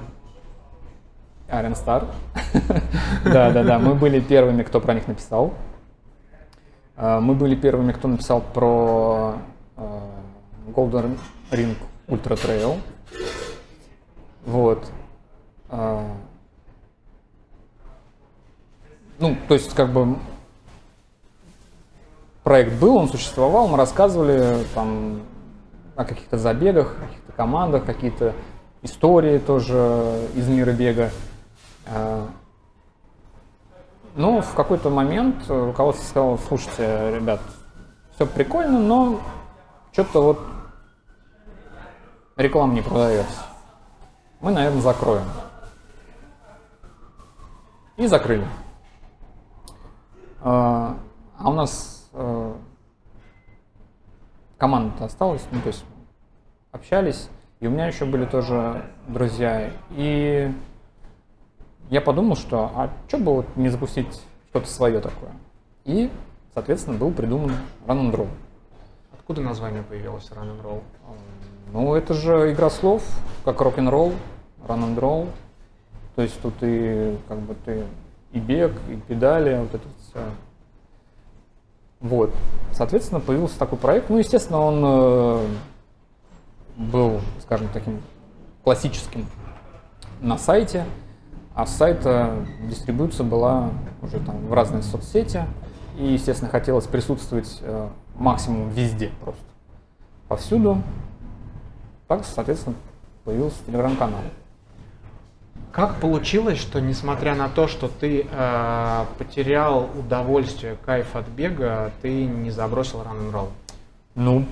[1.49, 2.07] Iron Star.
[3.25, 3.79] Да, да, да.
[3.79, 5.53] Мы были первыми, кто про них написал.
[6.95, 9.39] Мы были первыми, кто написал про
[10.67, 11.17] Golden
[11.51, 11.75] Ring
[12.07, 12.79] Ultra Trail.
[14.45, 14.89] Вот.
[19.19, 20.17] Ну, то есть, как бы,
[22.43, 25.21] проект был, он существовал, мы рассказывали там
[25.95, 28.33] о каких-то забегах, каких-то командах, какие-то
[28.81, 31.11] истории тоже из мира бега.
[31.85, 32.27] А,
[34.15, 37.39] но в какой-то момент руководство сказало, слушайте, ребят,
[38.15, 39.21] все прикольно, но
[39.93, 40.39] что-то вот
[42.35, 43.45] реклама не продается.
[44.41, 45.25] Мы, наверное, закроем.
[47.95, 48.45] И закрыли.
[50.41, 50.97] А,
[51.37, 52.53] а у нас э,
[54.57, 55.85] команда осталась, ну, то есть
[56.71, 57.29] общались,
[57.59, 59.71] и у меня еще были тоже друзья.
[59.91, 60.51] И
[61.89, 65.31] я подумал, что а что бы вот не запустить что-то свое такое.
[65.85, 66.11] И,
[66.55, 67.51] соответственно, был придуман
[67.85, 68.27] Run and Roll.
[69.23, 70.81] Откуда название появилось and Roll?
[71.71, 73.03] Ну, это же игра слов,
[73.45, 74.11] как рок-н-ролл,
[74.67, 75.29] Roll.
[76.15, 77.85] То есть тут и как бы ты
[78.33, 80.19] и бег, и педали, вот это все
[82.03, 82.31] вот.
[82.73, 84.09] Соответственно, появился такой проект.
[84.09, 85.47] Ну, естественно, он э,
[86.75, 88.01] был, скажем, таким
[88.65, 89.25] классическим
[90.19, 90.83] на сайте,
[91.55, 93.69] а с сайта дистрибуция была
[94.01, 95.45] уже там в разные соцсети.
[95.97, 99.43] И, естественно, хотелось присутствовать э, максимум везде просто.
[100.27, 100.81] Повсюду.
[102.07, 102.75] Так, соответственно,
[103.23, 104.21] появился телеграм-канал.
[105.71, 112.25] Как получилось, что несмотря на то, что ты э, потерял удовольствие, кайф от бега, ты
[112.25, 113.49] не забросил roll?
[114.13, 114.45] Ну,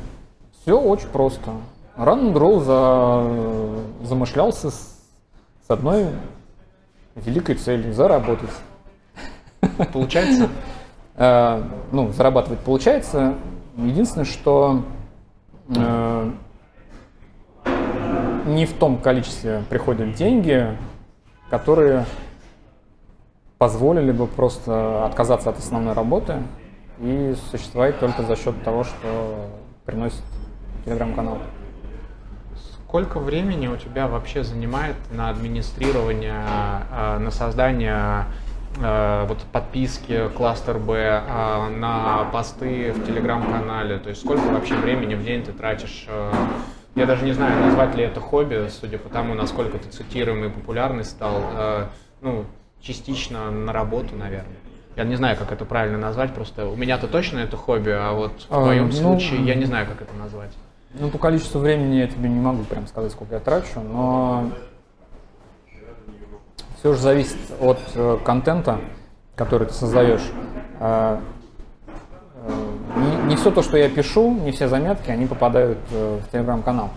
[0.62, 1.51] все очень просто.
[1.95, 4.97] Roll за, замышлялся с,
[5.68, 6.07] с одной
[7.16, 8.49] великой целью– заработать.
[9.93, 10.49] Получается?
[11.14, 13.36] Э, ну, зарабатывать получается.
[13.82, 14.84] Единственное, что
[15.76, 16.32] э,
[18.46, 20.78] не в том количестве приходят деньги,
[21.50, 22.06] которые
[23.58, 26.44] позволили бы просто отказаться от основной работы
[27.00, 29.48] и существовать только за счет того, что
[29.86, 30.24] приносит
[30.86, 31.40] телеграм-канал.
[32.86, 36.44] Сколько времени у тебя вообще занимает на администрирование,
[36.92, 38.26] э, на создание
[38.78, 44.00] вот подписки кластер Б э, на посты в телеграм-канале?
[44.00, 46.08] То есть сколько вообще времени в день ты тратишь
[46.96, 50.52] я даже не знаю, назвать ли это хобби, судя по тому, насколько ты цитируемый и
[50.52, 51.86] популярный стал, э,
[52.22, 52.46] ну,
[52.82, 54.58] частично на работу, наверное.
[54.98, 58.42] Я не знаю, как это правильно назвать, просто у меня-то точно это хобби, а вот
[58.42, 60.52] в а, твоем ну, случае я не знаю, как это назвать.
[60.94, 64.52] Ну, по количеству времени я тебе не могу прям сказать, сколько я трачу, но
[66.82, 68.80] все же зависит от э, контента,
[69.36, 70.28] который ты создаешь.
[70.80, 71.20] Э,
[72.96, 76.90] не, не все то, что я пишу, не все заметки, они попадают э, в телеграм-канал.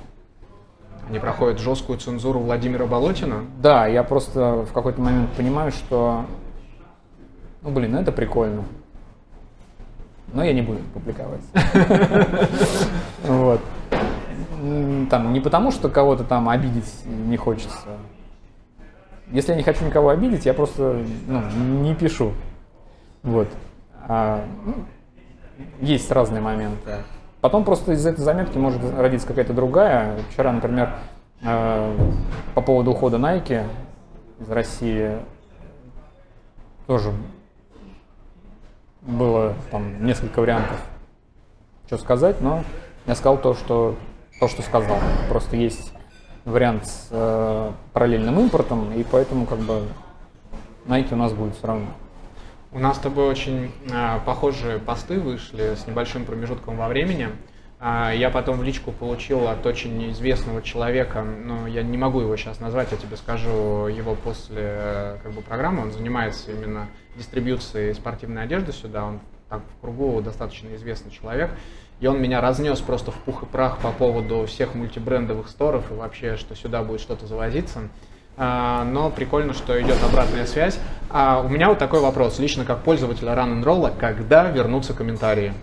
[1.06, 3.44] Они проходят жесткую цензуру Владимира Болотина?
[3.60, 6.24] Да, я просто в какой-то момент понимаю, что,
[7.60, 8.64] ну блин, ну это прикольно.
[10.32, 11.42] Но я не буду публиковать.
[13.24, 13.60] Вот.
[15.10, 17.88] Там, не потому, что кого-то там обидеть не хочется.
[19.30, 21.42] Если я не хочу никого обидеть, я просто ну,
[21.82, 22.32] не пишу.
[23.22, 23.48] Вот.
[24.06, 24.74] А, ну,
[25.80, 26.90] есть разные моменты.
[27.40, 30.18] Потом просто из этой заметки может родиться какая-то другая.
[30.30, 30.94] Вчера, например,
[31.42, 31.96] э,
[32.54, 33.66] по поводу ухода Nike
[34.40, 35.12] из России
[36.86, 37.12] тоже
[39.02, 40.80] было там несколько вариантов,
[41.86, 42.64] что сказать, но
[43.06, 43.96] я сказал то, что
[44.40, 44.98] то, что сказал.
[45.28, 45.92] Просто есть
[46.44, 49.82] вариант с э, параллельным импортом, и поэтому как бы
[50.86, 51.86] Nike у нас будет все равно.
[52.72, 57.28] У нас с тобой очень а, похожие посты вышли с небольшим промежутком во времени.
[57.78, 62.36] А, я потом в личку получил от очень известного человека, но я не могу его
[62.36, 65.82] сейчас назвать, я тебе скажу его после э, как бы, программы.
[65.82, 69.20] Он занимается именно дистрибьюцией спортивной одежды сюда, он
[69.54, 71.50] так в кругу достаточно известный человек.
[72.00, 75.94] И он меня разнес просто в пух и прах по поводу всех мультибрендовых сторов и
[75.94, 77.88] вообще, что сюда будет что-то завозиться.
[78.36, 80.78] А, но прикольно, что идет обратная связь.
[81.08, 85.54] А у меня вот такой вопрос, лично как пользователя Run когда вернутся комментарии?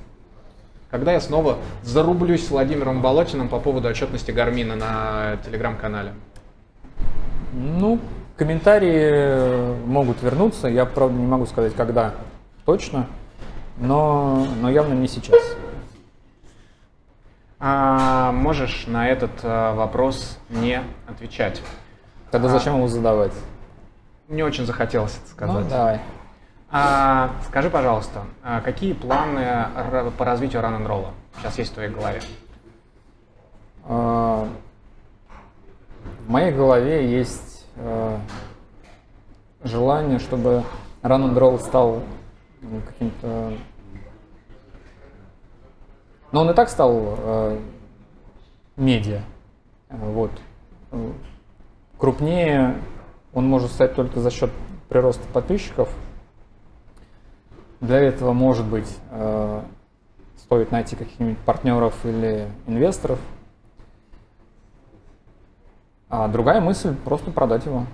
[0.89, 6.13] Когда я снова зарублюсь с Владимиром Болотиным по поводу отчетности Гармина на телеграм-канале?
[7.53, 7.99] Ну,
[8.37, 10.67] комментарии могут вернуться.
[10.67, 12.13] Я, правда, не могу сказать, когда
[12.65, 13.07] точно,
[13.77, 15.41] но, но явно не сейчас.
[17.59, 21.61] А, можешь на этот а, вопрос не отвечать.
[22.31, 22.51] Тогда А.
[22.51, 23.33] зачем его задавать?
[24.27, 25.63] Не очень захотелось это сказать.
[25.63, 25.99] Ну, давай.
[26.71, 29.67] А, скажи, пожалуйста, а какие планы
[30.17, 31.05] по развитию ран н
[31.37, 32.21] сейчас есть в твоей голове?
[33.85, 34.47] А,
[36.25, 37.65] В моей голове есть
[39.63, 40.63] желание, чтобы
[41.03, 42.01] Run and Roll стал
[42.87, 43.53] каким-то...
[46.31, 47.59] Но он и так стал э,
[48.77, 49.21] медиа.
[49.89, 50.31] Э, Вот.
[50.91, 51.11] Э,
[51.97, 52.81] Крупнее
[53.33, 54.49] он может стать только за счет
[54.89, 55.93] прироста подписчиков.
[57.79, 59.63] Для этого, может быть, э,
[60.37, 63.19] стоит найти каких-нибудь партнеров или инвесторов.
[66.09, 67.85] А другая мысль– просто продать его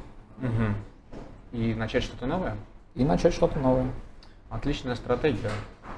[1.51, 2.55] И начать что-то новое?
[2.95, 3.86] и начать что-то новое.
[4.49, 5.51] Отличная стратегия.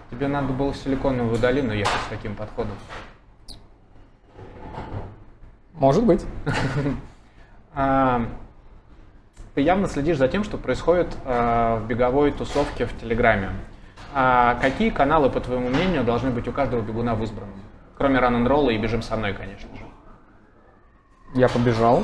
[0.10, 2.76] Тебе надо было в Силиконовую долину ехать с таким подходом.
[5.74, 6.26] Может быть.
[7.76, 8.26] А,
[9.54, 13.52] ты явно следишь за тем, что происходит а, в беговой тусовке в Телеграме.
[14.14, 17.62] А какие каналы, по твоему мнению, должны быть у каждого бегуна в избранном?
[17.96, 19.84] Кроме ран н и бежим со мной, конечно же.
[21.36, 22.04] Я побежал.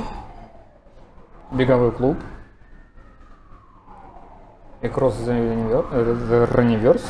[1.50, 2.16] Беговой клуб.
[4.88, 7.06] Кросс the Univer- the Runniverse.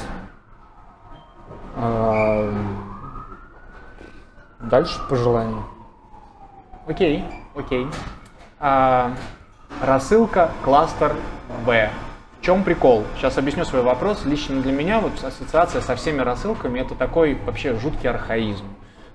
[1.76, 2.52] А,
[4.60, 5.64] Дальше по желанию.
[6.88, 7.24] Окей,
[7.54, 7.86] окей.
[8.58, 9.12] А,
[9.82, 11.14] рассылка кластер
[11.64, 11.90] Б.
[12.40, 13.04] В чем прикол?
[13.16, 14.24] Сейчас объясню свой вопрос.
[14.24, 18.64] Лично для меня вот ассоциация со всеми рассылками это такой вообще жуткий архаизм.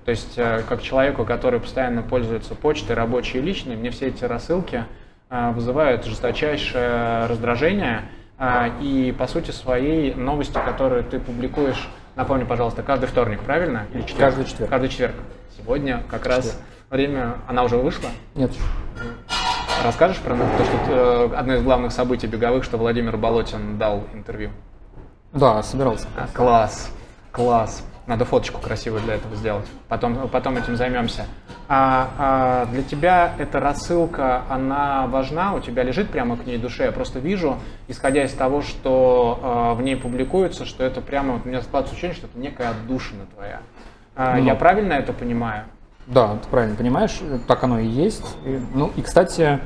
[0.04, 4.24] То есть, э, как человеку, который постоянно пользуется почтой, рабочей и личной, мне все эти
[4.24, 4.84] рассылки
[5.30, 8.02] э, вызывают жесточайшее раздражение.
[8.38, 13.86] А, И по сути своей новости, которые ты публикуешь, напомни, пожалуйста, каждый вторник, правильно?
[13.92, 14.20] Или четверг?
[14.20, 14.70] Каждый четверг.
[14.70, 15.14] Каждый четверг.
[15.56, 16.58] Сегодня как раз
[16.90, 18.08] время, она уже вышла.
[18.34, 18.50] Нет.
[19.84, 24.50] Расскажешь про то, что э, одно из главных событий беговых, что Владимир Болотин дал интервью?
[25.32, 26.06] Да, собирался.
[26.16, 26.90] А, класс,
[27.32, 27.84] класс.
[28.06, 29.66] Надо фоточку красивую для этого сделать.
[29.88, 31.26] Потом, потом этим займемся.
[31.68, 35.54] А, а для тебя эта рассылка, она важна?
[35.54, 36.84] У тебя лежит прямо к ней душе?
[36.84, 41.46] Я просто вижу, исходя из того, что э, в ней публикуется, что это прямо, вот
[41.46, 43.60] у меня складывается ощущение, что это некая отдушина твоя.
[44.16, 44.44] А, Ну.
[44.44, 45.64] Я правильно это понимаю?
[46.06, 48.36] Да, ты правильно понимаешь, так оно и есть.
[48.44, 49.60] И, ну и, кстати,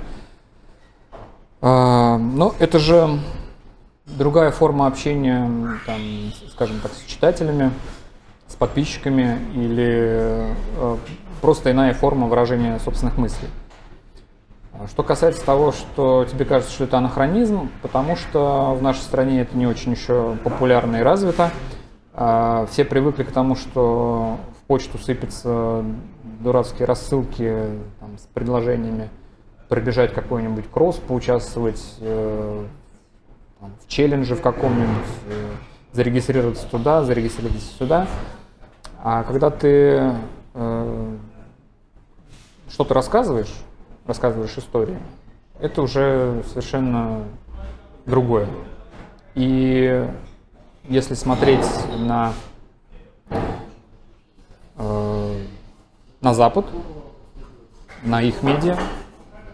[1.62, 3.18] а, ну это же
[4.04, 5.50] другая форма общения,
[5.86, 6.00] там,
[6.50, 7.70] скажем так, с читателями,
[8.48, 10.96] с подписчиками или э,
[11.40, 13.48] просто иная форма выражения собственных мыслей.
[14.72, 19.40] А Что касается того, что тебе кажется, что это анахронизм, потому что в нашей стране
[19.40, 21.50] это не очень еще популярно и развито.
[22.12, 25.84] А, Все привыкли к тому, что в почту сыпятся
[26.40, 27.64] дурацкие рассылки
[28.00, 29.08] там, с предложениями
[29.68, 32.64] пробежать какой-нибудь кросс, поучаствовать э,
[33.60, 35.50] там, в челлендже в каком-нибудь, э,
[35.96, 38.06] зарегистрироваться туда, зарегистрироваться сюда.
[39.02, 40.14] А когда ты
[40.54, 41.16] э,
[42.68, 43.52] что-то рассказываешь,
[44.06, 44.98] рассказываешь истории,
[45.58, 47.24] это уже совершенно
[48.04, 48.46] другое.
[49.34, 50.06] И
[50.84, 51.66] если смотреть
[51.98, 52.34] на,
[54.76, 55.40] э,
[56.20, 56.66] на Запад,
[58.02, 58.76] на их медиа,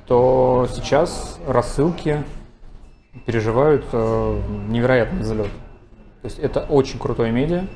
[0.07, 2.24] то сейчас рассылки
[3.26, 5.51] переживают э, невероятный взлет.
[6.23, 7.66] То есть это очень крутое медиа,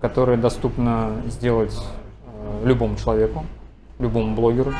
[0.00, 1.74] которое доступно сделать
[2.26, 3.46] э, любому человеку,
[3.98, 4.74] любому блогеру.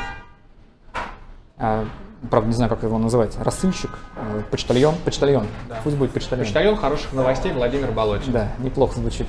[1.57, 1.85] А,
[2.29, 3.35] правда, не знаю, как его называть.
[3.39, 5.47] Рассыльщик, э, почтальон, почтальон.
[5.69, 5.79] Да.
[5.83, 6.45] Пусть будет почтальон.
[6.45, 8.31] Почтальон хороших новостей Владимир Болотин.
[8.31, 9.27] Да, неплохо звучит.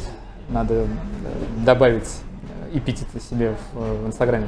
[0.50, 0.86] Надо э,
[1.64, 2.20] добавить
[2.74, 4.46] эпитеты себе в, в Инстаграме.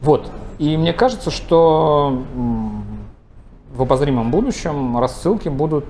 [0.00, 0.30] Вот.
[0.58, 2.24] И мне кажется, что
[3.74, 5.84] в обозримом будущем рассылки будут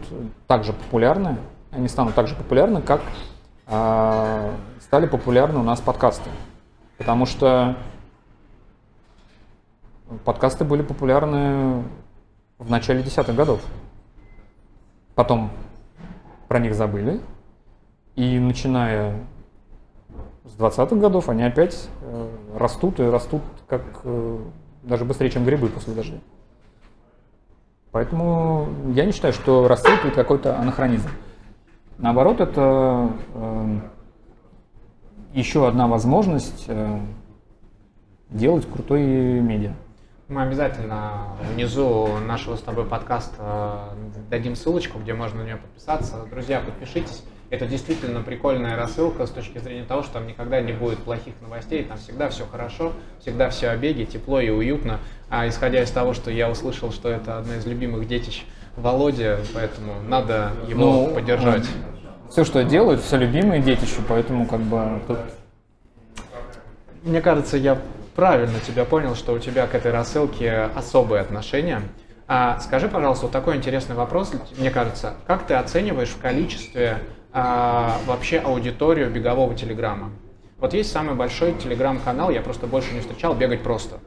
[0.49, 1.37] также популярны.
[1.77, 3.03] Они станут так же популярны, как
[3.67, 6.31] а, стали популярны у нас подкасты.
[6.97, 7.77] Потому что
[10.25, 11.85] подкасты были популярны
[12.57, 13.61] в начале десятых годов.
[15.15, 15.51] Потом
[16.49, 17.21] про них забыли.
[18.15, 19.15] И начиная
[20.45, 24.39] с 20-х годов они опять э, растут и растут как э,
[24.83, 26.17] даже быстрее, чем грибы после дождя.
[27.91, 31.11] Поэтому я не считаю, что это какой-то анахронизм.
[31.99, 33.79] Наоборот, это э,
[35.33, 37.01] еще одна возможность э,
[38.29, 39.01] делать крутой
[39.41, 39.73] медиа.
[40.29, 43.95] Мы обязательно внизу нашего с тобой подкаста
[44.29, 46.17] дадим ссылочку, где можно на нее подписаться.
[46.31, 47.23] Друзья, подпишитесь.
[47.49, 51.85] Это действительно прикольная рассылка с точки зрения того, что там никогда не будет плохих новостей,
[51.85, 54.99] там всегда все хорошо, всегда все о тепло и уютно.
[55.31, 58.45] А исходя из того, что я услышал, что это одна из любимых детищ
[58.77, 61.65] Володя, поэтому надо его Ну, поддержать.
[62.31, 65.19] Все, что делают, все любимые детища, поэтому как бы тут
[67.03, 67.79] Мне кажется, я
[68.15, 71.83] правильно тебя понял, что у тебя к этой рассылке особые отношения.
[72.29, 75.15] А скажи, пожалуйста, вот такой интересный вопрос, мне кажется.
[75.27, 76.99] Как ты оцениваешь в количестве
[77.33, 80.11] а, вообще аудиторию бегового телеграмма?
[80.59, 84.01] Вот есть самый большой телеграм-канал, я просто больше не встречал, «Бегать просто».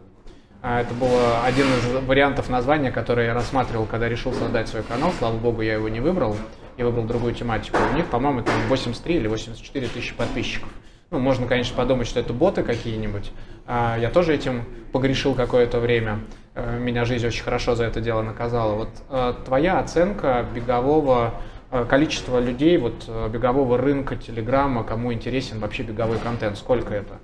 [0.62, 1.10] А, Это был
[1.44, 5.12] один из вариантов названия, который я рассматривал, когда решил создать свой канал.
[5.18, 6.36] Слава богу, я его не выбрал.
[6.78, 7.78] Я выбрал другую тематику.
[7.92, 10.70] У них, по-моему, там 83 или 84 тысячи подписчиков.
[11.12, 13.32] Ну, можно, конечно, подумать, что это боты какие-нибудь.
[13.68, 16.20] А, Я тоже этим погрешил какое-то время.
[16.56, 18.76] Э, Меня жизнь очень хорошо за это дело наказала.
[18.76, 21.36] Вот э, твоя оценка бегового
[21.72, 27.18] э, количества людей, вот бегового рынка, телеграмма, кому интересен вообще беговой контент, сколько это?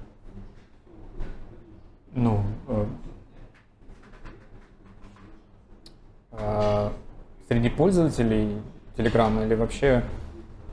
[2.15, 2.85] ну, э,
[6.24, 6.24] э,
[7.47, 8.57] среди пользователей
[8.97, 10.03] Телеграма или вообще...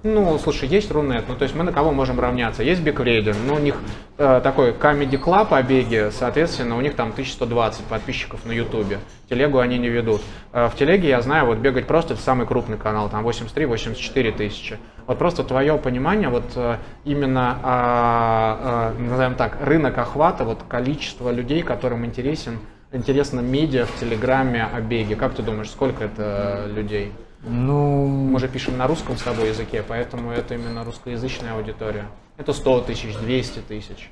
[0.05, 2.65] Ну, слушай, есть Рунет, ну то есть мы на кого можем равняться?
[2.65, 3.77] Есть Бигрейден, ну у них
[4.19, 8.99] э, такой Comedy Club о беге, соответственно, у них там 1120 подписчиков на Ютубе.
[9.31, 10.21] Телегу они не ведут.
[10.53, 14.77] Э, в Телеге я знаю, вот бегать просто это самый крупный канал, там 83-84 тысячи.
[15.07, 21.31] Вот просто твое понимание, вот э, именно, э, э, назовем так, рынок охвата, вот количество
[21.31, 22.59] людей, которым интересен,
[22.93, 25.17] интересно медиа в Телеграме о беге.
[25.17, 27.13] Как ты думаешь, сколько это людей?
[27.43, 32.07] Ну, Мы же пишем на русском с тобой языке, поэтому это именно русскоязычная аудитория.
[32.37, 34.11] Это 100 тысяч, 200 тысяч.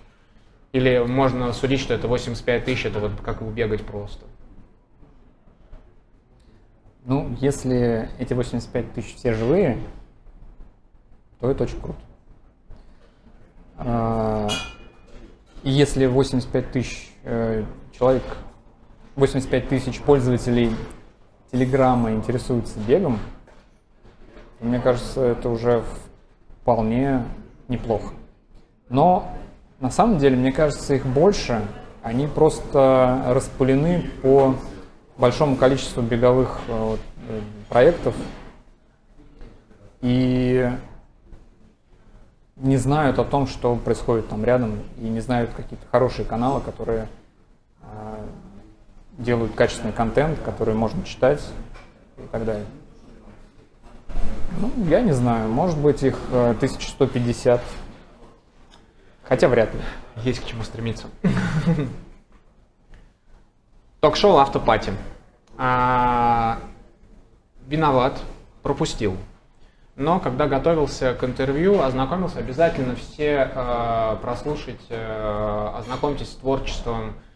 [0.72, 4.26] Или можно судить, что это 85 тысяч, это вот как бегать просто.
[7.05, 9.78] ну, если эти 85 тысяч все живые,
[11.41, 11.99] то это очень круто.
[13.78, 14.49] А,
[15.62, 17.64] И если 85 тысяч э,
[17.99, 18.22] человек,
[19.17, 20.75] 85 тысяч пользователей
[21.53, 23.19] Телеграма интересуются бегом,
[24.61, 25.83] мне кажется, это уже
[26.63, 27.25] вполне
[27.69, 28.13] неплохо.
[28.89, 29.33] Но
[29.81, 31.63] на самом деле, мне кажется, их больше.
[32.03, 34.55] Они просто распылены по
[35.17, 38.15] большому количеству беговых э, вот, э, проектов
[40.01, 40.71] и
[42.57, 47.09] не знают о том, что происходит там рядом, и не знают какие-то хорошие каналы, которые
[47.83, 48.27] э,
[49.21, 51.41] делают качественный контент, который можно читать
[52.16, 52.66] и так далее.
[54.59, 57.62] Ну, я не знаю, может быть их э, 1150,
[59.23, 59.81] хотя вряд ли.
[60.16, 61.07] Есть к чему стремиться.
[64.01, 64.93] Ток-шоу «Автопати».
[65.57, 66.59] А,
[67.66, 68.18] Виноват,
[68.62, 69.16] пропустил.
[69.95, 77.30] Но когда готовился к интервью, ознакомился, обязательно все э, прослушать, э, ознакомьтесь с творчеством э,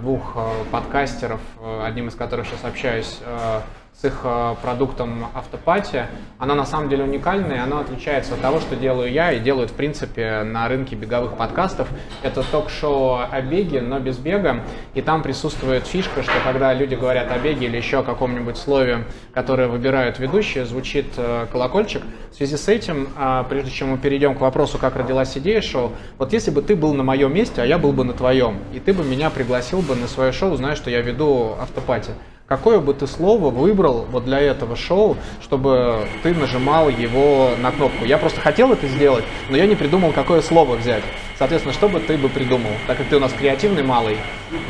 [0.00, 3.60] двух э, подкастеров, э, одним из которых сейчас общаюсь, э,
[4.00, 6.06] с их э, продуктом Автопати.
[6.38, 9.72] Она на самом деле уникальная, и она отличается от того, что делаю я и делают
[9.72, 11.88] в принципе на рынке беговых подкастов.
[12.22, 14.62] Это ток-шоу о беге, но без бега.
[14.94, 19.04] И там присутствует фишка, что когда люди говорят о беге или еще о каком-нибудь слове,
[19.34, 22.02] которое выбирают ведущие, звучит э, колокольчик.
[22.30, 25.90] В связи с этим, э, прежде чем мы перейдем к вопросу, как родилась идея шоу,
[26.18, 28.78] вот если бы ты был на моем месте, а я был бы на твоем, и
[28.78, 32.12] ты бы меня пригласил бы на свое шоу, зная, что я веду автопати,
[32.48, 38.06] Какое бы ты слово выбрал вот для этого шоу, чтобы ты нажимал его на кнопку?
[38.06, 41.02] Я просто хотел это сделать, но я не придумал, какое слово взять.
[41.38, 42.70] Соответственно, что бы ты бы придумал?
[42.86, 44.16] Так как ты у нас креативный малый,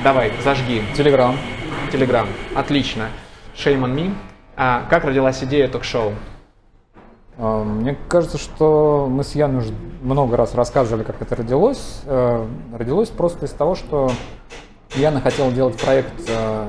[0.02, 0.82] давай, зажги.
[0.96, 1.36] Телеграм.
[1.92, 2.26] Телеграм.
[2.56, 3.10] Отлично.
[3.54, 4.14] Shame on me.
[4.56, 6.14] А как родилась идея ток-шоу?
[7.38, 9.72] А, Мне кажется, что мы с Яной уже
[10.02, 12.00] много раз рассказывали, как это родилось.
[12.06, 12.44] Э,
[12.76, 14.10] Родилось просто из того, что
[14.96, 16.66] Яна хотела делать проект, э,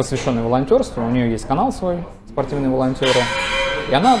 [0.00, 1.04] посвященный волонтерству.
[1.04, 3.20] У нее есть канал свой, спортивные волонтеры.
[3.90, 4.18] И она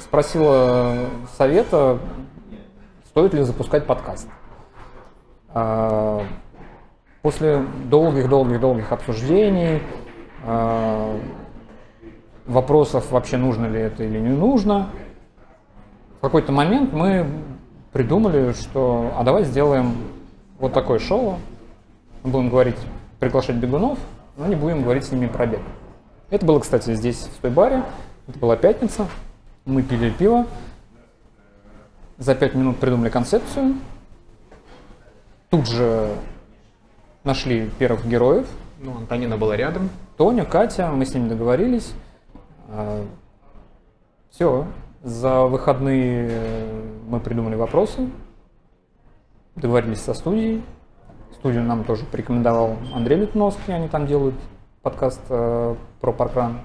[0.00, 0.96] спросила
[1.36, 1.98] совета,
[3.10, 4.26] стоит ли запускать подкаст.
[5.52, 6.24] А,
[7.20, 9.82] После долгих-долгих-долгих обсуждений,
[10.46, 11.14] а,
[12.46, 14.88] вопросов, вообще нужно ли это или не нужно,
[16.16, 17.26] в какой-то момент мы
[17.92, 19.94] придумали, что а давай сделаем
[20.58, 21.36] вот такое шоу.
[22.22, 22.78] Мы будем говорить,
[23.20, 23.98] приглашать бегунов,
[24.38, 25.60] но не будем говорить с ними про бег.
[26.30, 27.82] Это было, кстати, здесь, в той баре.
[28.28, 29.06] Это была пятница.
[29.64, 30.46] Мы пили пиво.
[32.18, 33.74] За пять минут придумали концепцию.
[35.50, 36.14] Тут же
[37.24, 38.46] нашли первых героев.
[38.78, 39.90] Ну, Антонина была рядом.
[40.16, 41.92] Тоня, Катя, мы с ними договорились.
[44.30, 44.66] Все.
[45.02, 46.64] За выходные
[47.08, 48.08] мы придумали вопросы,
[49.54, 50.62] договорились со студией.
[51.34, 54.34] Студию нам тоже порекомендовал Андрей Литновский, они там делают
[54.82, 56.60] подкаст э, про паркран.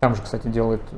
[0.00, 0.96] Там же, кстати, делает э,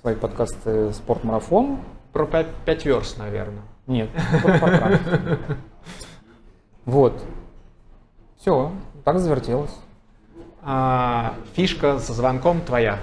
[0.00, 1.80] свои подкасты «Спортмарафон».
[2.12, 3.62] Про пять, пять верст, наверное.
[3.86, 4.10] Нет,
[4.42, 4.98] про паркран.
[6.84, 7.22] Вот.
[8.38, 8.72] Все,
[9.04, 9.74] так завертелось.
[10.62, 12.98] А, фишка со звонком твоя.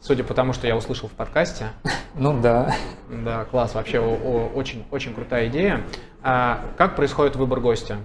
[0.00, 1.66] Судя по тому, что я услышал в подкасте.
[2.16, 2.74] Ну да.
[3.08, 5.82] Да, класс, вообще о- о- очень, очень крутая идея.
[6.22, 7.98] А, как происходит выбор гостя?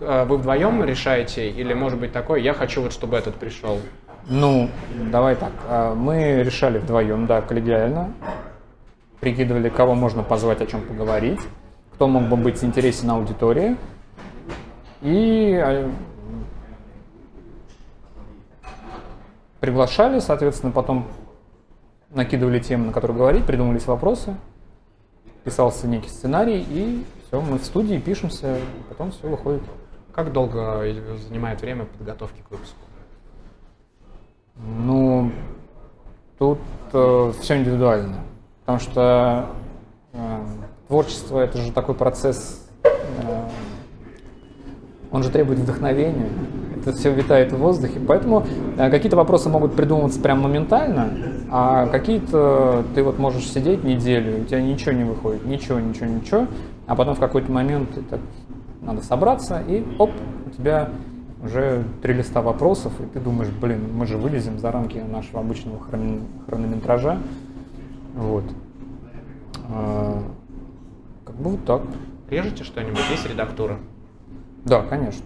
[0.00, 3.78] А, Вы вдвоем решаете, или может быть такое, я хочу вот, чтобы этот пришел?
[4.28, 4.70] Ну,
[5.10, 5.52] давай так.
[5.68, 8.12] а, Мы решали вдвоем, да, коллегиально.
[9.20, 11.40] Прикидывали, кого можно позвать, о чем поговорить,
[11.94, 13.76] кто мог бы быть интересен аудитории.
[15.02, 15.86] И
[19.62, 21.06] приглашали, соответственно, потом
[22.10, 24.34] накидывали темы, на которые говорить, придумывались вопросы,
[25.44, 28.58] писался некий сценарий, и все, мы в студии пишемся,
[28.88, 29.62] потом все выходит.
[30.12, 30.82] Как долго
[31.28, 32.76] занимает время подготовки к выпуску?
[34.56, 35.30] Ну,
[36.40, 36.58] тут
[36.88, 38.16] все индивидуально.
[38.62, 39.46] Потому что
[40.12, 40.44] э,
[40.88, 43.48] творчество это же такой процесс, э,
[45.12, 46.28] он же требует вдохновения.
[46.82, 48.00] Это все витает в воздухе.
[48.06, 48.44] Поэтому
[48.76, 51.10] э, какие-то вопросы могут придумываться прям моментально,
[51.48, 56.46] а какие-то ты вот можешь сидеть неделю, у тебя ничего не выходит, ничего, ничего, ничего,
[56.88, 58.18] а потом в какой-то момент ты так,
[58.80, 60.10] надо собраться, и оп,
[60.46, 60.88] у тебя
[61.44, 65.78] уже три листа вопросов, и ты думаешь, блин, мы же вылезем за рамки нашего обычного
[65.78, 67.18] хрон- хронометража.
[68.16, 68.44] Вот.
[69.68, 70.22] А,
[71.24, 71.82] Как бы вот так.
[72.28, 73.02] Режете что-нибудь?
[73.10, 73.78] Есть редактура?
[74.64, 75.24] Да, конечно.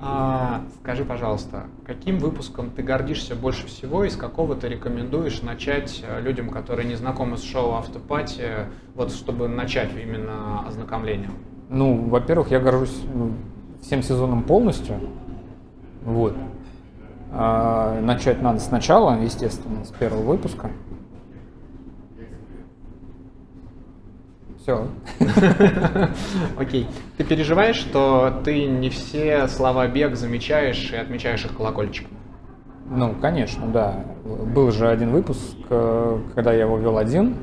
[0.00, 6.04] А, скажи, пожалуйста, каким выпуском ты гордишься больше всего и с какого ты рекомендуешь начать
[6.06, 11.30] э, людям, которые не знакомы с шоу Автопати, вот чтобы начать именно ознакомление?
[11.68, 13.32] Ну, во-первых, я горжусь ну,
[13.82, 15.00] всем сезоном полностью.
[16.04, 16.36] Вот.
[17.32, 20.70] А, начать надо сначала, естественно, с первого выпуска.
[24.68, 24.86] Все.
[26.58, 26.86] Окей.
[27.16, 32.10] Ты переживаешь, что ты не все слова бег замечаешь и отмечаешь их колокольчиком?
[32.90, 34.04] Ну, конечно, да.
[34.24, 37.36] Был же один выпуск, э, когда я его вел один.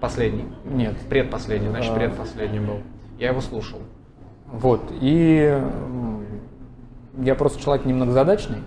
[0.00, 0.46] Последний.
[0.64, 0.96] Нет.
[1.08, 1.94] Предпоследний, значит, А.
[1.94, 2.80] предпоследний был.
[3.20, 3.78] Я его слушал.
[4.48, 4.82] Вот.
[5.00, 5.62] И
[7.18, 8.58] я просто человек немногозадачный.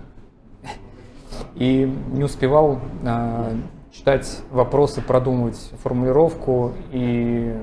[1.56, 3.52] И не успевал а,
[3.96, 7.56] читать вопросы, продумывать формулировку и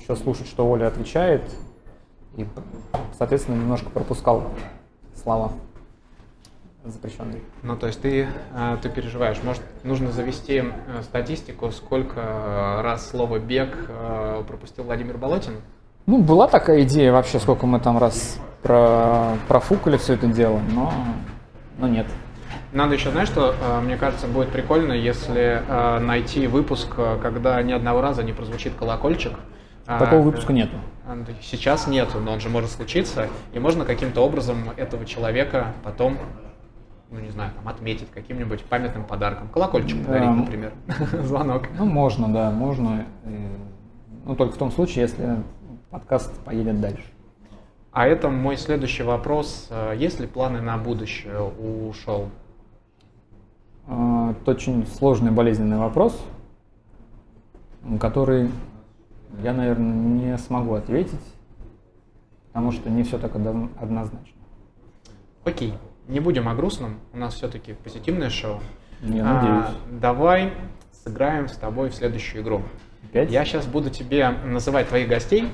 [0.00, 1.42] еще слушать, что Оля отвечает.
[2.36, 2.46] И,
[3.16, 4.44] соответственно, немножко пропускал
[5.14, 5.52] слова
[6.84, 7.42] запрещенные.
[7.62, 9.38] Ну, то есть ты, э, ты переживаешь.
[9.42, 13.90] Может, нужно завести э, статистику, сколько э, раз слово «бег»
[14.46, 15.56] пропустил Владимир Болотин?
[16.06, 20.92] Ну, была такая идея вообще, сколько мы там раз про, профукали все это дело, но,
[21.76, 22.06] но нет.
[22.72, 27.60] Надо еще, знаешь, что, э, мне кажется, будет прикольно, если э, найти выпуск, э, когда
[27.62, 29.32] ни одного раза не прозвучит колокольчик.
[29.86, 30.76] А, Такого выпуска нету.
[31.06, 36.18] э, Сейчас нету, но он же может случиться, и можно каким-то образом этого человека потом,
[37.10, 39.48] ну не знаю, там, отметить каким-нибудь памятным подарком.
[39.48, 40.34] Колокольчик подарить, Да.
[40.34, 40.72] например.
[41.22, 41.68] Звонок.
[41.78, 43.06] Ну, можно, да, можно.
[44.26, 45.36] Ну, только в том случае, если
[45.90, 47.04] подкаст поедет дальше.
[47.92, 49.70] А это мой следующий вопрос.
[49.96, 52.28] Есть ли планы на будущее у шоу?
[53.88, 56.20] А, Это очень сложный болезненный вопрос,
[58.00, 58.50] который
[59.42, 61.20] я, наверное, не смогу ответить,
[62.48, 64.28] потому что не все так одно- однозначно.
[65.44, 65.74] Окей,
[66.08, 66.96] не будем о грустном.
[67.12, 68.60] У нас все-таки позитивное шоу.
[69.00, 70.00] Я А, надеюсь.
[70.00, 70.52] давай
[70.92, 72.62] сыграем с тобой в следующую игру.
[73.10, 73.30] Опять?
[73.30, 75.48] Я сейчас буду тебе называть твоих гостей,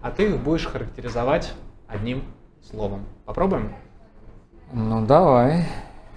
[0.00, 1.52] а ты их будешь характеризовать
[1.86, 2.24] одним
[2.62, 3.02] словом.
[3.26, 3.72] Попробуем?
[4.72, 5.66] Ну давай.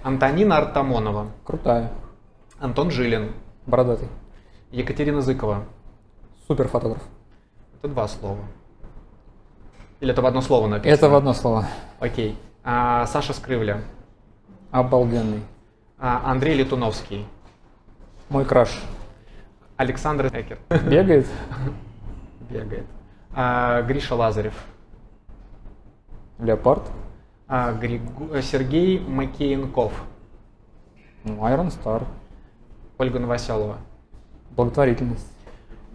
[0.02, 1.92] Антонина Артамонова, Крутая.
[2.58, 3.32] Антон Жилин,
[3.66, 4.08] Бородатый.
[4.70, 5.64] Екатерина Зыкова.
[6.46, 7.02] Супер фотограф.
[7.78, 8.38] Это два слова.
[10.00, 10.94] Или это в одно слово написано?
[10.94, 11.66] Это в одно слово.
[11.98, 12.38] Окей.
[12.64, 13.82] А, Саша Скрывля.
[14.70, 15.42] Обалденный.
[15.98, 17.26] А, Андрей Летуновский.
[18.30, 18.80] Мой краш.
[19.76, 20.58] Александр Экер.
[20.70, 21.26] Бегает.
[22.50, 22.86] Бегает.
[23.34, 24.54] А, Гриша Лазарев.
[26.38, 26.82] Леопард.
[27.52, 29.92] А, Григу- э, Сергей Макеенков.
[31.24, 32.04] Ну, Айрон Стар.
[32.96, 33.78] Ольга Новоселова.
[34.56, 35.26] Благотворительность.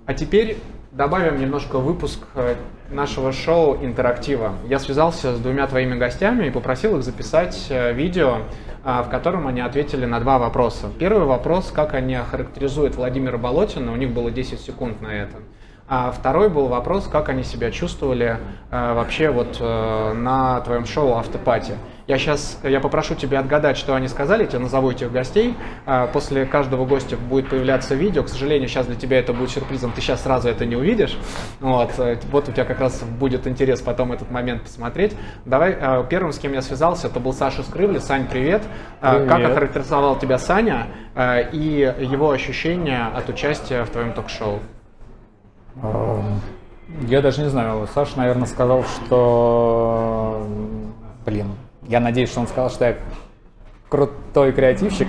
[0.05, 0.57] А теперь
[0.91, 2.55] добавим немножко выпуск э,
[2.91, 4.55] нашего шоу интерактива.
[4.67, 8.39] Я связался с двумя твоими гостями и попросил их записать э, видео,
[8.83, 10.89] а, в котором они ответили на два вопроса.
[10.99, 15.37] Первый вопрос, как они охарактеризуют Владимира Болотина, у них было 10 секунд на это.
[15.87, 18.39] А второй был вопрос, как они себя чувствовали
[18.71, 21.73] э, вообще вот э, на твоем шоу «Автопати».
[22.07, 25.55] Я сейчас, я попрошу тебя отгадать, что они сказали, я тебе назову этих гостей.
[25.87, 28.21] А, После каждого гостя будет появляться видео.
[28.21, 31.17] К сожалению, сейчас для тебя это будет сюрпризом, ты сейчас сразу это не увидишь.
[31.59, 35.15] Вот, э, вот у тебя как раз будет интерес потом этот момент посмотреть.
[35.45, 37.97] Давай, э, первым, с кем я связался, это был Саша Скрывли.
[37.97, 38.61] Сань, привет.
[39.01, 39.51] Как Привет.
[39.51, 44.59] охарактеризовал тебя Саня э, и его ощущения от участия в твоем ток-шоу?
[45.81, 46.41] Эм,
[47.07, 47.87] Я даже не знаю.
[47.93, 50.45] Саша, наверное, сказал, что...
[51.25, 51.47] Блин,
[51.83, 52.95] я надеюсь, что он сказал, что я
[53.89, 55.07] крутой креативщик.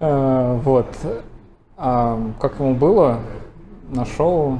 [0.00, 0.86] Э, Вот.
[1.76, 3.20] А Как ему было
[3.90, 4.58] на шоу?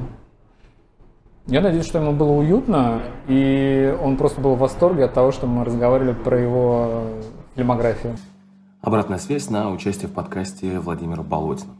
[1.47, 5.47] Я надеюсь, что ему было уютно, и он просто был в восторге от того, что
[5.47, 7.01] мы разговаривали про его
[7.55, 8.15] фильмографию.
[8.89, 11.75] Обратная связь на участие в подкасте Владимира Болотина.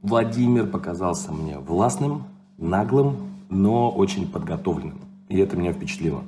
[0.00, 2.24] Владимир показался мне властным,
[2.56, 4.98] наглым, но очень подготовленным.
[5.28, 6.22] И это меня впечатлило.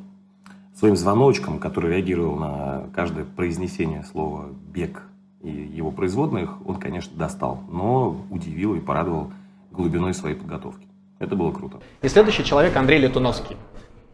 [0.76, 5.04] Своим звоночком, который реагировал на каждое произнесение слова «бег»
[5.40, 9.32] и его производных, он, конечно, достал, но удивил и порадовал
[9.70, 10.86] глубиной своей подготовки.
[11.18, 11.78] Это было круто.
[12.02, 13.56] И следующий человек Андрей Летуновский.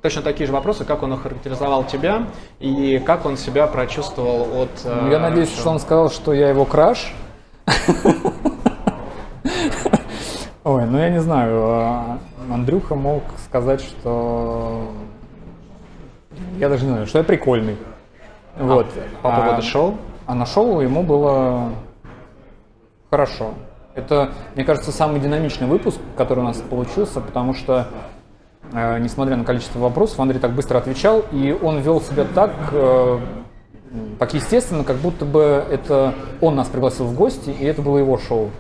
[0.03, 2.29] Точно такие же вопросы, как он охарактеризовал тебя
[2.61, 4.71] и как он себя прочувствовал от...
[4.85, 7.13] э, Ну, Я надеюсь, что он сказал, что я его краш.
[10.65, 11.61] Ой, ну я не знаю.
[11.65, 12.19] а,
[12.53, 14.91] Андрюха мог сказать, что...
[16.59, 17.77] Я даже не знаю, что я прикольный.
[18.59, 18.87] Вот.
[19.23, 19.97] По А- поводу шоу?
[20.27, 21.71] А на шоу ему было
[23.11, 23.55] хорошо.
[23.95, 27.85] Это, мне кажется, самый динамичный выпуск, который у нас получился, потому что, э,
[28.73, 33.21] несмотря на количество вопросов, Андрей так быстро отвечал, и он вел себя так, э,
[34.19, 38.19] так естественно, как будто бы это он нас пригласил в гости, и это было его
[38.19, 38.51] шоу.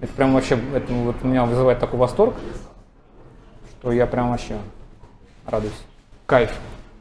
[0.00, 2.34] Это прям вообще, это вот меня вызывает такой восторг,
[3.70, 4.58] что я прям вообще
[5.46, 5.72] радуюсь.
[6.26, 6.52] Кайф,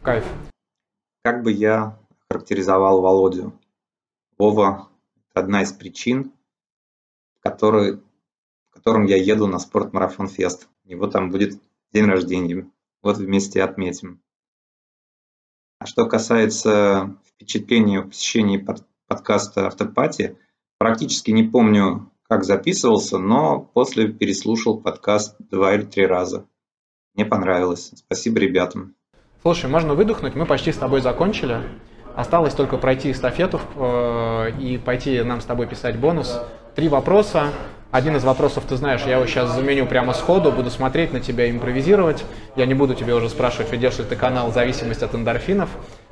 [0.01, 0.25] кайф.
[1.23, 1.97] Как бы я
[2.29, 3.53] характеризовал Володю?
[4.37, 4.87] Вова–
[5.33, 6.31] одна из причин,
[7.41, 7.99] который,
[8.69, 10.67] в котором я еду на спортмарафон фест.
[10.85, 11.61] У него там будет
[11.93, 12.69] день рождения.
[13.01, 14.21] Вот вместе отметим.
[15.79, 20.37] А что касается впечатления о посещении под- подкаста «Автопати»,
[20.77, 26.47] практически не помню, как записывался, но после переслушал подкаст два или три раза.
[27.13, 27.91] Мне понравилось.
[27.95, 28.95] Спасибо ребятам.
[29.41, 31.61] Слушай, можно выдохнуть, мы почти с тобой закончили.
[32.15, 36.39] Осталось только пройти эстафету э, и пойти нам с тобой писать бонус.
[36.75, 37.51] Три вопроса.
[37.93, 41.47] Один из вопросов, ты знаешь, я его сейчас заменю прямо сходу, буду смотреть на тебя,
[41.51, 42.25] импровизировать.
[42.55, 45.69] Я не буду тебя уже спрашивать, ведешь ли ты канал «Зависимость от эндорфинов».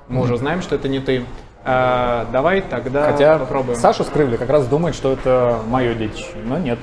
[0.07, 1.25] Мы уже знаем, что это не ты.
[1.65, 3.79] Э, давай тогда Хотя попробуем.
[3.79, 6.77] Саша Скрывли как раз думает, что это мое детище, но нет.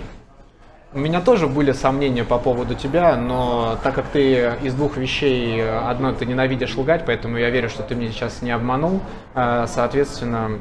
[0.93, 5.61] У меня тоже были сомнения по поводу тебя, но так как ты из двух вещей,
[5.61, 9.01] э, одно ты ненавидишь лгать, поэтому я верю, что ты меня сейчас не обманул.
[9.37, 10.59] Э, Соответственно,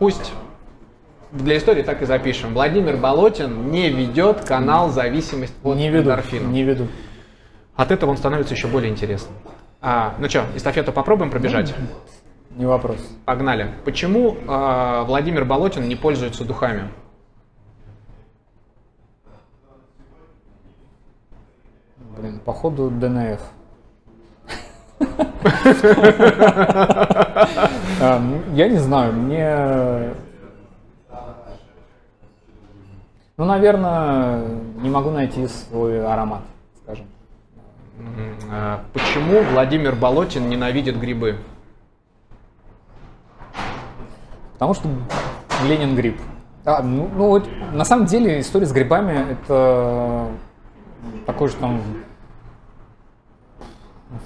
[0.00, 0.32] пусть
[1.32, 2.54] для истории так и запишем.
[2.54, 6.50] Владимир Болотин не ведет канал «Зависимость от не веду, эндорфинов».
[6.50, 6.88] не веду.
[7.76, 9.34] От этого он становится еще более интересным.
[9.80, 11.74] А, ну что, эстафету попробуем пробежать?
[12.50, 12.98] Не вопрос.
[13.24, 13.70] Погнали.
[13.84, 16.90] Почему э, Владимир Болотин не пользуется духами?
[22.18, 23.40] Блин, походу ДНФ.
[28.02, 30.14] А, ну, Я не знаю, мне...
[33.40, 34.44] Ну, наверное,
[34.82, 36.42] не могу найти свой аромат,
[36.82, 37.06] скажем.
[38.52, 41.38] А Почему Владимир Болотин ненавидит грибы?
[44.52, 44.90] Потому что
[45.66, 46.20] Ленин гриб.
[46.66, 50.28] А, ну, ну вот, на самом деле история с грибами это
[51.24, 51.80] такое же там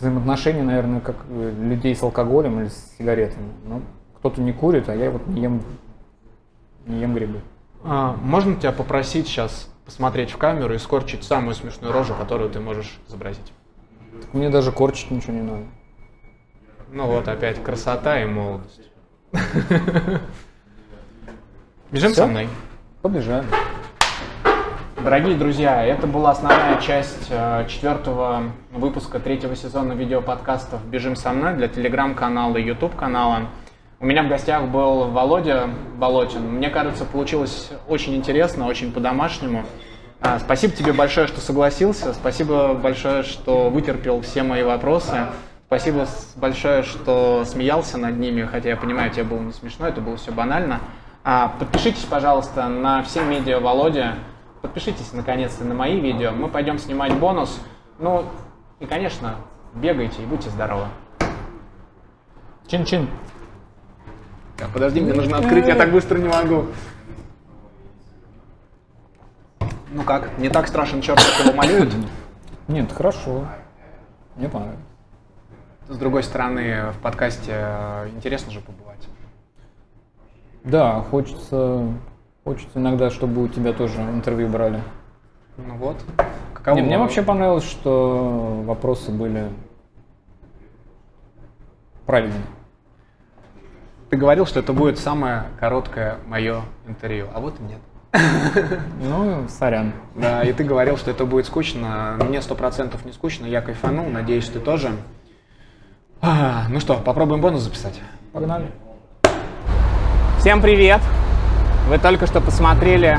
[0.01, 3.47] взаимоотношение, наверное, как людей с алкоголем или с сигаретами.
[3.65, 3.83] Ну,
[4.19, 5.63] кто-то не курит, а я вот не ем,
[6.89, 7.43] не ем грибы.
[7.87, 12.59] А, можно тебя попросить сейчас посмотреть в камеру и скорчить самую смешную рожу, которую ты
[12.59, 13.53] можешь изобразить?
[14.23, 15.65] Так мне даже корчить ничего не надо.
[16.91, 18.81] Ну вот опять красота и молодость.
[21.91, 22.23] Бежим Всё?
[22.23, 22.49] со мной.
[23.03, 23.47] Побежали.
[25.03, 31.55] Дорогие друзья, это была основная часть э, четвертого выпуска третьего сезона видеоподкастов «Бежим со мной»
[31.57, 33.49] для телеграм-канала и YouTube-канала.
[34.01, 36.43] У меня в гостях был Володя Болотин.
[36.43, 39.65] Мне кажется, получилось очень интересно, очень по-домашнему.
[40.21, 42.13] А, Спасибо тебе большое, что согласился.
[42.13, 45.29] Спасибо большое, что вытерпел все мои вопросы.
[45.67, 46.07] Спасибо
[46.37, 50.33] большое, что смеялся над ними, хотя я понимаю, тебе было не смешно, это было все
[50.33, 50.81] банально.
[51.23, 54.17] А, Подпишитесь, пожалуйста, на все медиа Володя.
[54.61, 56.33] Подпишитесь, наконец-то, на мои видео.
[56.33, 57.61] Мы пойдем снимать бонус.
[57.99, 58.25] Ну,
[58.81, 59.37] и, конечно,
[59.75, 60.87] бегайте и будьте здоровы.
[62.67, 63.09] Чин-чин.
[64.57, 66.67] Так, подожди, мне нужно открыть, я так быстро не могу.
[69.93, 71.95] Ну как, не так страшен черт, как его малюют?
[72.69, 73.47] Нет, хорошо.
[74.37, 74.81] Мне понравилось.
[75.89, 79.07] С другой стороны, в подкасте э, интересно же побывать.
[80.65, 81.87] Да, хочется,
[82.43, 84.83] хочется иногда, чтобы у тебя тоже интервью брали.
[85.59, 86.03] Ну вот.
[86.55, 89.51] Каково Не, мне вообще понравилось, что вопросы были
[92.07, 92.43] правильные.
[94.15, 97.81] Ты говорил, что это будет самое короткое мое интервью, а вот и нет.
[99.01, 99.93] Ну, сорян.
[100.15, 102.17] Да, и ты говорил, что это будет скучно.
[102.21, 104.93] Мне сто процентов не скучно, я кайфанул, надеюсь, ты тоже.
[106.23, 108.01] А, ну что, попробуем бонус записать.
[108.33, 108.71] Погнали.
[110.39, 111.01] Всем привет!
[111.89, 113.19] Вы только что посмотрели,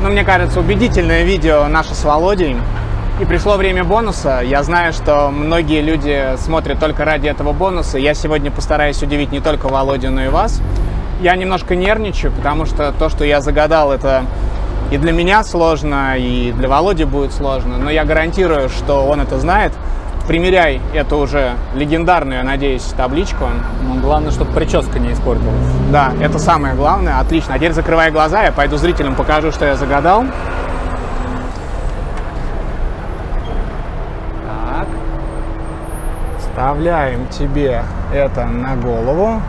[0.00, 2.56] ну, мне кажется, убедительное видео наше с Володей.
[3.20, 4.40] И пришло время бонуса.
[4.42, 7.98] Я знаю, что многие люди смотрят только ради этого бонуса.
[7.98, 10.62] Я сегодня постараюсь удивить не только Володю, но и вас.
[11.20, 14.24] Я немножко нервничаю, потому что то, что я загадал, это
[14.90, 17.76] и для меня сложно, и для Володи будет сложно.
[17.76, 19.72] Но я гарантирую, что он это знает.
[20.26, 23.48] Примеряй эту уже легендарную, я надеюсь, табличку.
[23.86, 25.52] Ну, главное, чтобы прическа не испортилась.
[25.90, 27.18] Да, это самое главное.
[27.18, 27.52] Отлично.
[27.52, 30.24] А теперь закрывай глаза, я пойду зрителям покажу, что я загадал.
[36.60, 37.82] Вставляем тебе
[38.12, 39.40] это на голову.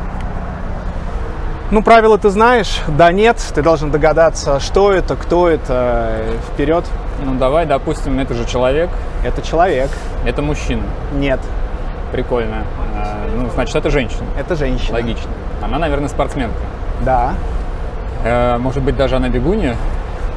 [1.70, 2.80] Ну, правила ты знаешь.
[2.88, 3.36] Да, нет.
[3.54, 6.24] Ты должен догадаться, что это, кто это.
[6.54, 6.86] Вперед.
[7.26, 8.90] Ну, давай, допустим, это же человек,
[9.26, 9.90] Это человек.
[10.26, 10.84] это мужчина.
[11.14, 11.42] Нет.
[12.14, 12.64] Прикольно.
[12.98, 14.28] А, ну, значит, это женщина.
[14.40, 14.94] Это женщина.
[14.94, 15.30] Логично.
[15.62, 16.62] Она, наверное, спортсменка.
[17.02, 17.34] Да.
[18.24, 19.76] Э, может быть, даже она бегунья.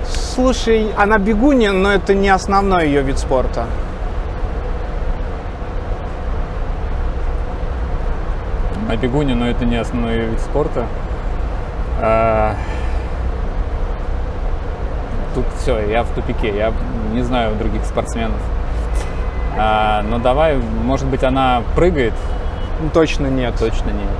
[0.08, 3.66] Слушай, она бегунья, но это не основной ее вид спорта.
[8.94, 10.86] Она бегунья, но это не основной вид спорта.
[12.00, 12.54] А,
[15.34, 16.72] Тут все, я в тупике, я
[17.12, 18.38] не знаю других спортсменов.
[19.58, 22.12] А, но давай, может быть, она прыгает?
[22.80, 23.56] Ну, Точно нет.
[23.58, 24.10] Точно нет.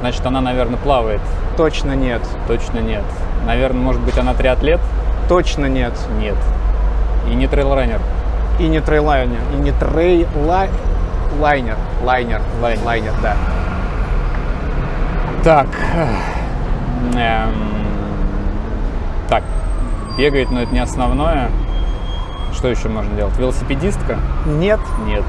[0.00, 1.20] Значит, она, наверное, плавает?
[1.58, 2.22] Точно нет.
[2.48, 3.04] Точно нет.
[3.44, 4.80] Наверное, может быть, она триатлет?
[5.28, 5.92] Точно нет.
[6.18, 6.38] Нет.
[7.30, 8.00] И не трейлранер?
[8.58, 9.40] И не трейлайнер.
[9.52, 10.70] И не трейлайнер.
[11.38, 11.76] Лайнер.
[12.02, 12.40] Лайнер.
[12.62, 12.84] Лайнер.
[12.86, 13.36] Лайнер, да.
[15.46, 15.68] Так.
[17.14, 17.54] Эм,
[19.28, 19.44] Так.
[20.18, 21.52] Бегает, но это не основное.
[22.52, 23.36] Что еще можно делать?
[23.38, 24.18] Велосипедистка?
[24.44, 24.80] Нет.
[25.06, 25.22] Нет.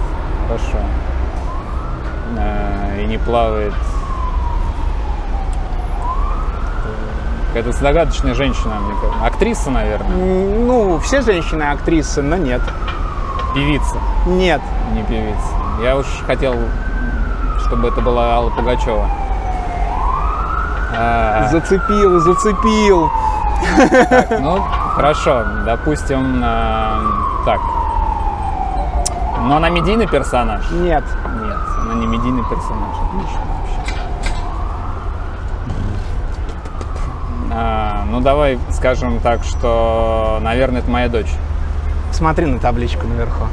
[0.48, 0.80] Хорошо.
[2.36, 3.76] Э, И не плавает.
[7.50, 9.24] Какая-то загадочная женщина, мне кажется.
[9.24, 10.18] Актриса, наверное.
[10.66, 12.62] Ну, все женщины актрисы, но нет.
[13.54, 14.62] Певица, Нет.
[14.94, 15.48] не певица.
[15.84, 16.56] Я уж хотел,
[17.68, 19.08] чтобы это была Алла Пугачева.
[21.00, 23.10] А, Зацепил, зацепил.
[24.40, 24.64] Ну,
[24.96, 27.00] хорошо, допустим, э,
[27.46, 27.60] так.
[29.42, 30.70] Но она медийный персонаж?
[30.72, 31.04] Нет.
[31.44, 32.96] Нет, она не медийный персонаж.
[33.14, 33.38] Вообще.
[37.52, 41.32] А, ну, давай скажем так, что, наверное, это моя дочь.
[42.12, 43.46] Смотри на табличку наверху.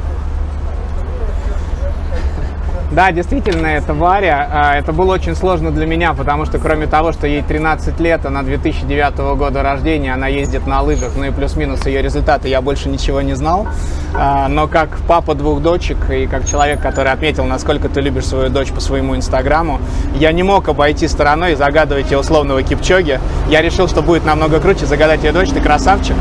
[2.95, 4.47] Да, действительно, это Варя.
[4.49, 8.25] А, это было очень сложно для меня, потому что кроме того, что ей 13 лет,
[8.25, 12.87] она 2009 года рождения, она ездит на лыжах, ну и плюс-минус ее результаты я больше
[12.87, 13.67] ничего не знал.
[14.13, 18.49] А, но как папа двух дочек и как человек, который отметил, насколько ты любишь свою
[18.49, 19.81] дочь по своему инстаграму,
[20.15, 23.19] я не мог обойти стороной и загадывать ее условного кипчоги.
[23.49, 26.15] Я решил, что будет намного круче загадать ее дочь, ты красавчик.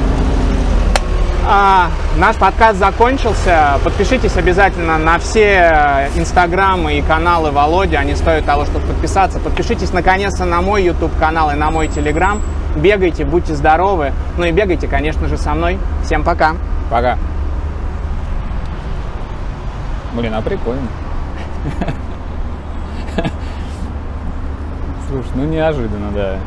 [1.47, 3.79] А, наш подкаст закончился.
[3.85, 7.97] Подпишитесь обязательно на все инстаграмы и каналы Володи.
[7.97, 9.39] Они стоят того, чтобы подписаться.
[9.39, 12.41] Подпишитесь наконец-то на мой YouTube канал и на мой Telegram.
[12.77, 14.15] Бегайте, будьте здоровы.
[14.39, 15.79] Ну и бегайте, конечно же, со мной.
[16.03, 16.55] Всем пока.
[16.91, 17.19] Пока.
[20.15, 20.89] Блин, а прикольно.
[25.09, 26.39] Слушай, ну неожиданно, да.